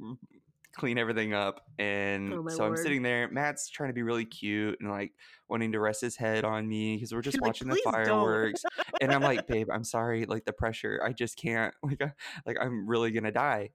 [0.75, 1.62] clean everything up.
[1.79, 3.29] And Oh, so I'm sitting there.
[3.31, 5.12] Matt's trying to be really cute and like
[5.49, 8.62] wanting to rest his head on me because we're just You're like, watching the fireworks.
[9.01, 10.27] and I'm like, babe, I'm sorry.
[10.27, 11.75] Like the pressure, I just can't.
[11.85, 12.12] Like, I,
[12.47, 13.70] like I'm really gonna die.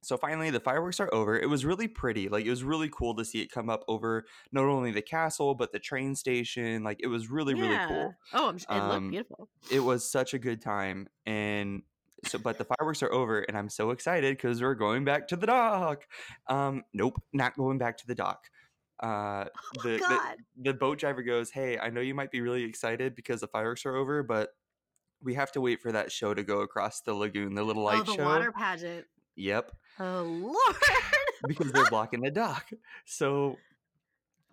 [0.00, 1.36] So finally, the fireworks are over.
[1.38, 2.28] It was really pretty.
[2.28, 5.54] Like it was really cool to see it come up over not only the castle
[5.56, 6.84] but the train station.
[6.84, 9.48] Like it was really really cool Oh, I'm, it Um, looked beautiful.
[9.72, 11.82] it was such a good time and
[12.24, 15.36] so but the fireworks are over and i'm so excited because we're going back to
[15.36, 16.06] the dock
[16.48, 18.48] um nope not going back to the dock
[19.00, 19.44] uh
[19.82, 20.36] the, the God.
[20.62, 23.86] the boat driver goes hey i know you might be really excited because the fireworks
[23.86, 24.50] are over but
[25.22, 28.00] we have to wait for that show to go across the lagoon the little light
[28.00, 29.04] oh, the show water pageant.
[29.36, 30.76] yep Oh Lord.
[31.46, 32.70] because they're blocking the dock.
[33.04, 33.56] So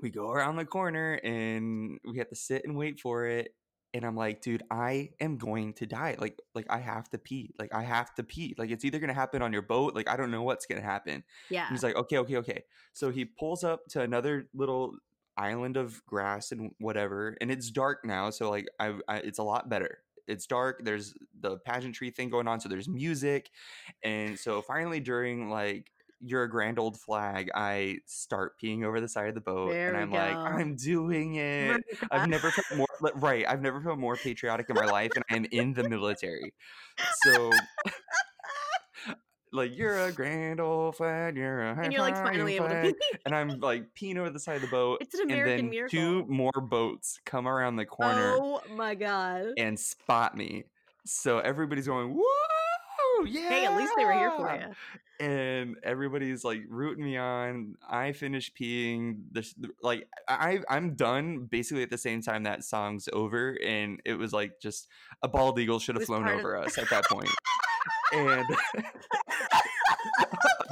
[0.01, 3.53] we go around the corner and we have to sit and wait for it.
[3.95, 6.17] And I'm like, dude, I am going to die.
[6.19, 7.55] Like, like I have to pee.
[7.57, 8.53] Like I have to pee.
[8.57, 9.95] Like it's either gonna happen on your boat.
[9.95, 11.23] Like I don't know what's gonna happen.
[11.49, 11.61] yeah.
[11.67, 12.65] And he's like, okay, okay, okay.
[12.91, 14.97] So he pulls up to another little
[15.37, 18.31] island of grass and whatever, and it's dark now.
[18.31, 19.99] So like, I, I it's a lot better.
[20.27, 20.81] It's dark.
[20.83, 22.59] There's the pageantry thing going on.
[22.59, 23.49] So there's music,
[24.03, 25.89] and so finally during like
[26.25, 29.89] you're a grand old flag, I start peeing over the side of the boat, There
[29.93, 30.35] and I'm like.
[30.35, 31.83] I'm doing it.
[32.11, 33.45] I've never felt more right.
[33.47, 36.53] I've never felt more patriotic in my life, and I'm in the military.
[37.23, 37.51] So,
[39.51, 41.37] like, you're a grand old flag.
[41.37, 43.17] You're a and you're like finally able to pee.
[43.25, 44.97] and I'm like peeing over the side of the boat.
[45.01, 45.99] It's an and American then miracle.
[45.99, 49.53] two more boats come around the corner Oh my god.
[49.57, 50.65] and spot me.
[51.05, 52.23] So everybody's going, "Whoa,
[53.25, 55.25] yeah!" Hey, at least they were here for you.
[55.25, 57.75] and everybody's like rooting me on.
[57.89, 59.21] I finish peeing.
[59.31, 64.15] This like I I'm done basically at the same time that song's over, and it
[64.15, 64.87] was like just
[65.23, 67.29] a bald eagle should have flown part of over us at that point.
[68.13, 68.45] and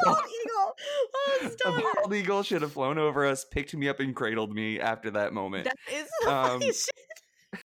[0.06, 0.76] Bald eagle.
[1.16, 4.80] Oh, a bald eagle should have flown over us, picked me up, and cradled me
[4.80, 5.66] after that moment.
[5.66, 7.62] That is Um, shit.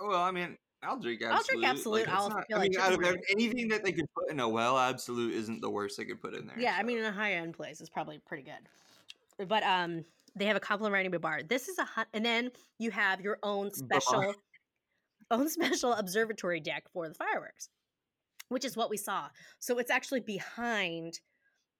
[0.00, 0.56] well, I mean.
[0.82, 3.92] I'll drink I'll drink Absolut, I'll feel I like mean, out of anything that they
[3.92, 6.58] could put in a well, Absolut isn't the worst they could put in there.
[6.58, 9.48] Yeah, I mean, in a high end place, it's probably pretty good.
[9.48, 10.04] But um,
[10.34, 11.42] they have a complimentary bar.
[11.42, 14.00] This is a hot, and then you have your own Bar.
[14.00, 14.34] special,
[15.30, 17.70] own special observatory deck for the fireworks,
[18.48, 19.28] which is what we saw.
[19.58, 21.20] So it's actually behind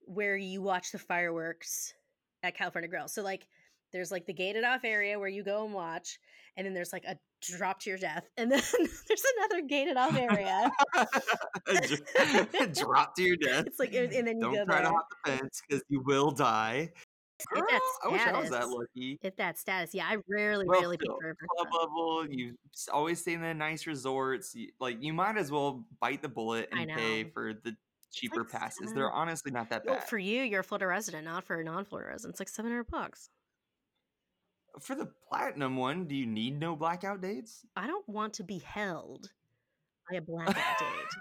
[0.00, 1.92] where you watch the fireworks
[2.42, 3.08] at California Grill.
[3.08, 3.46] So like,
[3.92, 6.18] there's like the gated off area where you go and watch,
[6.56, 7.16] and then there's like a
[7.56, 8.60] drop to your death, and then
[9.08, 10.70] there's another gated off area.
[12.74, 13.66] Drop to your death.
[13.66, 14.84] It's like, and then you Don't try there.
[14.84, 16.90] to hop the fence because you will die.
[17.52, 18.74] Girl, that I wish I was that status.
[18.96, 19.18] lucky.
[19.20, 19.92] Hit that status.
[19.94, 22.56] Yeah, I rarely, Well, rarely still, club level, you
[22.90, 24.54] always stay in the nice resorts.
[24.54, 27.76] you- Like you might as well bite the bullet and pay for the
[28.10, 28.78] cheaper like passes.
[28.84, 30.08] seven- They're honestly not that Well, bad.
[30.08, 32.32] for you, you're a Florida resident, not for a non-Florida resident.
[32.34, 33.28] It's like seven hundred bucks.
[34.80, 37.64] For the platinum one, do you need no blackout dates?
[37.76, 39.30] I don't want to be held
[40.10, 41.16] by a blackout date.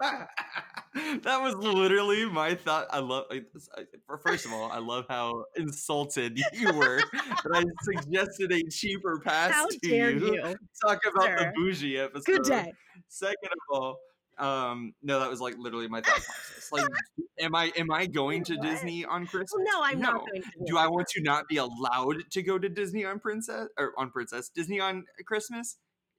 [1.22, 2.86] that was literally my thought.
[2.90, 3.24] I love.
[3.30, 7.64] like, s- I- for- First of all, I love how insulted you were that I
[7.82, 10.34] suggested a cheaper pass How to dare you.
[10.34, 10.54] you?
[10.84, 12.24] Talk about the bougie episode.
[12.26, 12.72] Good day.
[13.08, 13.98] Second of all,
[14.38, 16.68] um, no, that was like literally my thought process.
[16.72, 16.86] Like,
[17.40, 19.52] am I am I going to Disney on Christmas?
[19.56, 20.12] Well, no, I'm no.
[20.12, 20.50] not going to.
[20.66, 24.10] Do I want to not be allowed to go to Disney on Princess or on
[24.10, 25.76] Princess Disney on Christmas?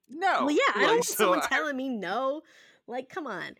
[0.09, 0.45] No.
[0.45, 2.41] Well, yeah, I don't want so someone I- telling me no.
[2.87, 3.55] Like, come on.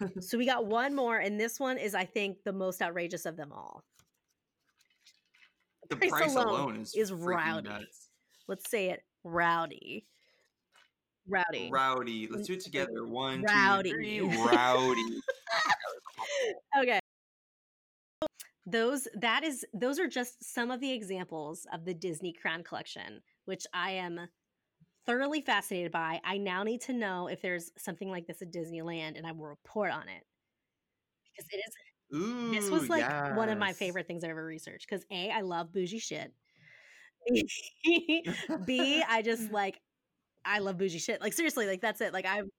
[0.20, 3.36] so we got one more, and this one is, I think, the most outrageous of
[3.36, 3.84] them all.
[5.88, 7.68] the price price, alone alone, is is rowdy.
[7.68, 8.08] nuts.
[8.48, 10.06] Let's say it, rowdy,
[11.28, 11.70] rowdy.
[11.72, 12.28] Rowdy.
[12.30, 13.06] Let's do it together.
[13.06, 13.90] One, Rowdy.
[13.90, 14.20] two, three.
[14.46, 15.20] Rowdy.
[16.80, 17.00] okay
[18.66, 23.20] those that is those are just some of the examples of the disney crown collection
[23.44, 24.20] which i am
[25.04, 29.16] thoroughly fascinated by i now need to know if there's something like this at disneyland
[29.16, 30.24] and i will report on it
[31.24, 31.74] because it is
[32.14, 35.40] Ooh, this was like one of my favorite things i've ever researched because a i
[35.40, 36.32] love bougie shit
[38.66, 39.80] b i just like
[40.44, 42.50] i love bougie shit like seriously like that's it like i'm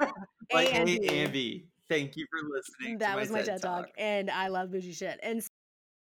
[0.52, 1.08] Like A and A B.
[1.08, 1.66] and B.
[1.88, 2.98] Thank you for listening.
[2.98, 5.18] to that was my TED TED talk, and I love bougie shit.
[5.22, 5.48] And so-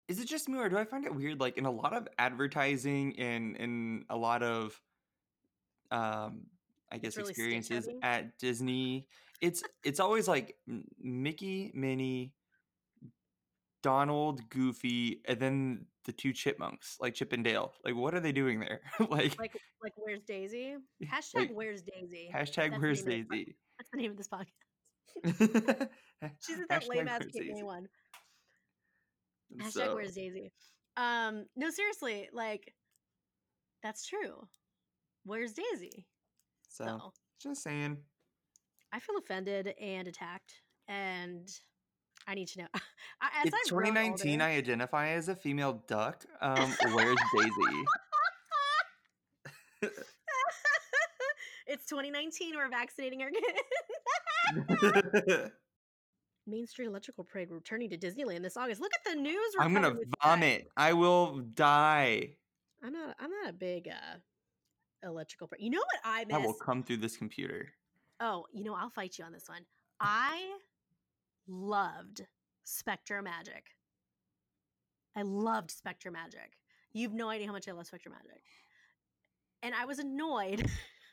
[0.07, 1.39] is it just me or do I find it weird?
[1.39, 4.79] Like in a lot of advertising and in a lot of,
[5.91, 6.41] um,
[6.91, 9.07] I guess really experiences at Disney,
[9.39, 10.57] it's it's always like
[10.99, 12.33] Mickey, Minnie,
[13.83, 17.73] Donald, Goofy, and then the two chipmunks, like Chip and Dale.
[17.85, 18.81] Like, what are they doing there?
[18.99, 20.75] like, Like like where's Daisy?
[21.05, 22.29] Hashtag Like, where's Daisy?
[22.33, 23.55] hashtag That's Where's name of this Daisy?
[23.77, 25.87] That's the name of this podcast.
[26.45, 27.63] She's at that lame ass Daisy?
[27.63, 27.87] one.
[29.59, 30.51] Hashtag So, where's Daisy?
[30.97, 32.73] Um, no, seriously, like
[33.83, 34.47] that's true.
[35.25, 36.05] Where's Daisy?
[36.69, 37.97] so So just saying.
[38.93, 40.53] I feel offended and attacked,
[40.87, 41.47] and
[42.27, 42.67] I need to know.
[43.21, 44.41] As It's I've 2019.
[44.41, 46.23] older- I identify as a female duck.
[46.41, 47.83] Um, where's Daisy?
[51.67, 52.55] it's 2019.
[52.55, 53.45] We're vaccinating our kids.
[56.47, 58.81] Main Street Electrical Parade returning to Disneyland this August.
[58.81, 59.53] Look at the news.
[59.59, 60.17] I'm gonna with that.
[60.23, 60.67] vomit.
[60.75, 62.29] I will die.
[62.83, 63.15] I'm not.
[63.19, 64.17] I'm not a big uh
[65.07, 65.47] electrical.
[65.47, 65.61] Parade.
[65.63, 66.35] You know what I miss?
[66.35, 67.69] I will come through this computer.
[68.19, 69.61] Oh, you know I'll fight you on this one.
[69.99, 70.57] I
[71.51, 72.25] loved
[72.65, 73.75] SpectroMagic.
[75.15, 76.55] I loved SpectroMagic.
[76.93, 78.41] You've no idea how much I love SpectroMagic.
[79.61, 80.65] And I was annoyed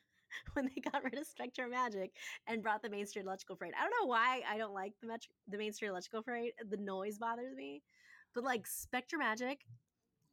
[0.54, 2.10] when they got rid of SpectroMagic
[2.46, 3.74] and brought the Main Street Electrical Parade.
[3.78, 5.18] I don't know why I don't like the
[5.48, 6.52] the Main Street Electrical Parade.
[6.70, 7.82] The noise bothers me.
[8.34, 9.58] But like SpectroMagic,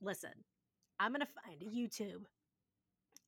[0.02, 0.32] listen,
[1.00, 2.24] I'm gonna find a YouTube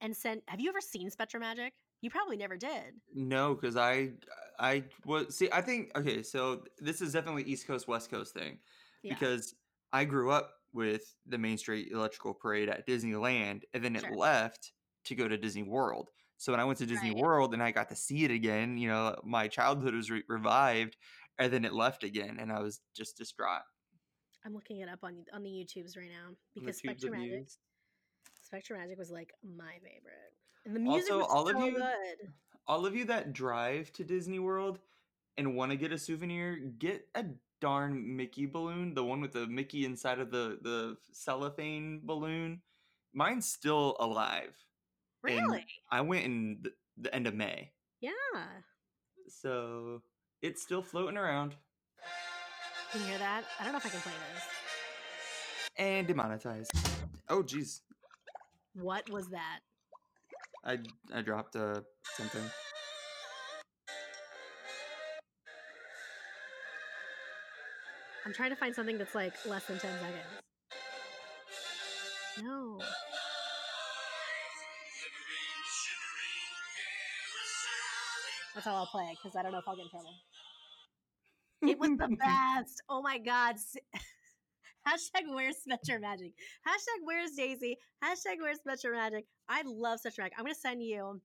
[0.02, 0.42] and send.
[0.48, 1.72] Have you ever seen SpectroMagic?
[2.02, 2.94] You probably never did.
[3.14, 4.12] No, because I
[4.60, 5.50] I was see.
[5.52, 6.24] I think okay.
[6.24, 8.60] So this is definitely East Coast West Coast thing
[9.04, 9.14] Yeah.
[9.14, 9.54] because
[9.94, 14.16] I grew up with the Main Street Electrical Parade at Disneyland, and then it Sure.
[14.16, 14.74] left
[15.06, 16.10] to go to Disney World.
[16.38, 17.20] So when I went to Disney Right.
[17.24, 20.98] World and I got to see it again, you know, my childhood was re- revived,
[21.40, 23.64] and then it left again, and I was just distraught.
[24.46, 27.48] I'm looking it up on on the YouTubes right now because of Magic.
[28.54, 30.34] SpectroMagic was like my favorite,
[30.66, 32.34] and the music Also, was all so of you- good.
[32.68, 34.80] All of you that drive to Disney World
[35.38, 37.26] and want to get a souvenir, get a
[37.62, 42.62] darn Mickey balloon, the one with the Mickey inside of the the cellophane balloon.
[43.14, 44.54] Mine's still alive.
[45.28, 45.66] and Really?
[45.90, 48.12] I went in the, the end of May, Yeah.
[49.28, 50.02] so
[50.42, 51.56] it's still floating around
[52.92, 53.44] Can you hear that?
[53.60, 54.44] I don't know if I can play this.
[55.78, 56.72] and demonetized.
[57.30, 57.82] Oh, jeez,
[58.76, 59.60] What was that?
[60.68, 60.78] I
[61.14, 62.44] I dropped uh, something.
[68.26, 70.18] I'm trying to find something that's like less than 10 seconds.
[72.44, 72.80] No.
[78.54, 80.10] That's all I'll play because I don't know if I'll get in trouble.
[81.62, 82.82] It was the best.
[82.90, 83.56] Oh my god.
[84.88, 86.34] Hashtag where's SpectroMagic.
[86.66, 87.78] Hashtag where's Daisy.
[88.04, 89.24] Hashtag where's SpectroMagic.
[89.50, 90.32] I love SpectroMagic.
[90.38, 91.22] I'm gonna send you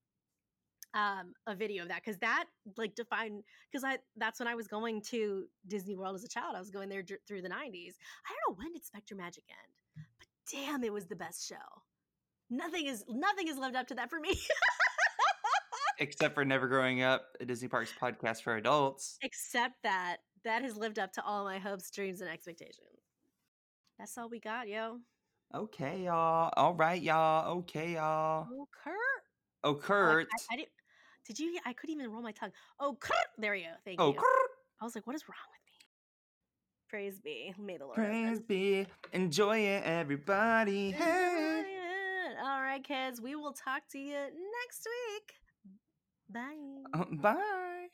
[0.93, 2.45] um a video of that because that
[2.77, 3.41] like defined
[3.71, 6.55] because I that's when I was going to Disney World as a child.
[6.55, 7.53] I was going there through the 90s.
[7.55, 11.55] I don't know when did SpectroMagic end, but damn, it was the best show.
[12.49, 14.37] Nothing is nothing has lived up to that for me.
[15.99, 19.17] Except for Never Growing Up, a Disney Parks podcast for adults.
[19.21, 23.02] Except that that has lived up to all my hopes, dreams, and expectations.
[24.03, 24.99] That's all we got, yo.
[25.55, 26.51] Okay, y'all.
[26.57, 27.59] All right, y'all.
[27.59, 28.45] Okay, y'all.
[28.51, 28.95] Oh, Kurt.
[29.63, 30.27] Oh, Oh, I- Kurt.
[30.29, 30.69] I, I didn't.
[31.25, 31.57] Did you?
[31.65, 32.51] I couldn't even roll my tongue.
[32.81, 33.15] Oh, Kurt.
[33.37, 33.69] There you go.
[33.85, 34.05] Thank you.
[34.05, 34.15] Oh, you.
[34.15, 34.49] Kurt.
[34.81, 35.87] I was like, what is wrong with me?
[36.89, 37.53] Praise be.
[37.57, 37.95] May the Lord.
[37.95, 38.87] Praise be.
[39.13, 40.91] Enjoy it, everybody.
[40.91, 41.05] Hey.
[41.05, 42.37] Enjoy it.
[42.43, 43.21] All right, kids.
[43.21, 45.33] We will talk to you next week.
[46.29, 46.83] Bye.
[46.93, 47.87] Uh, bye.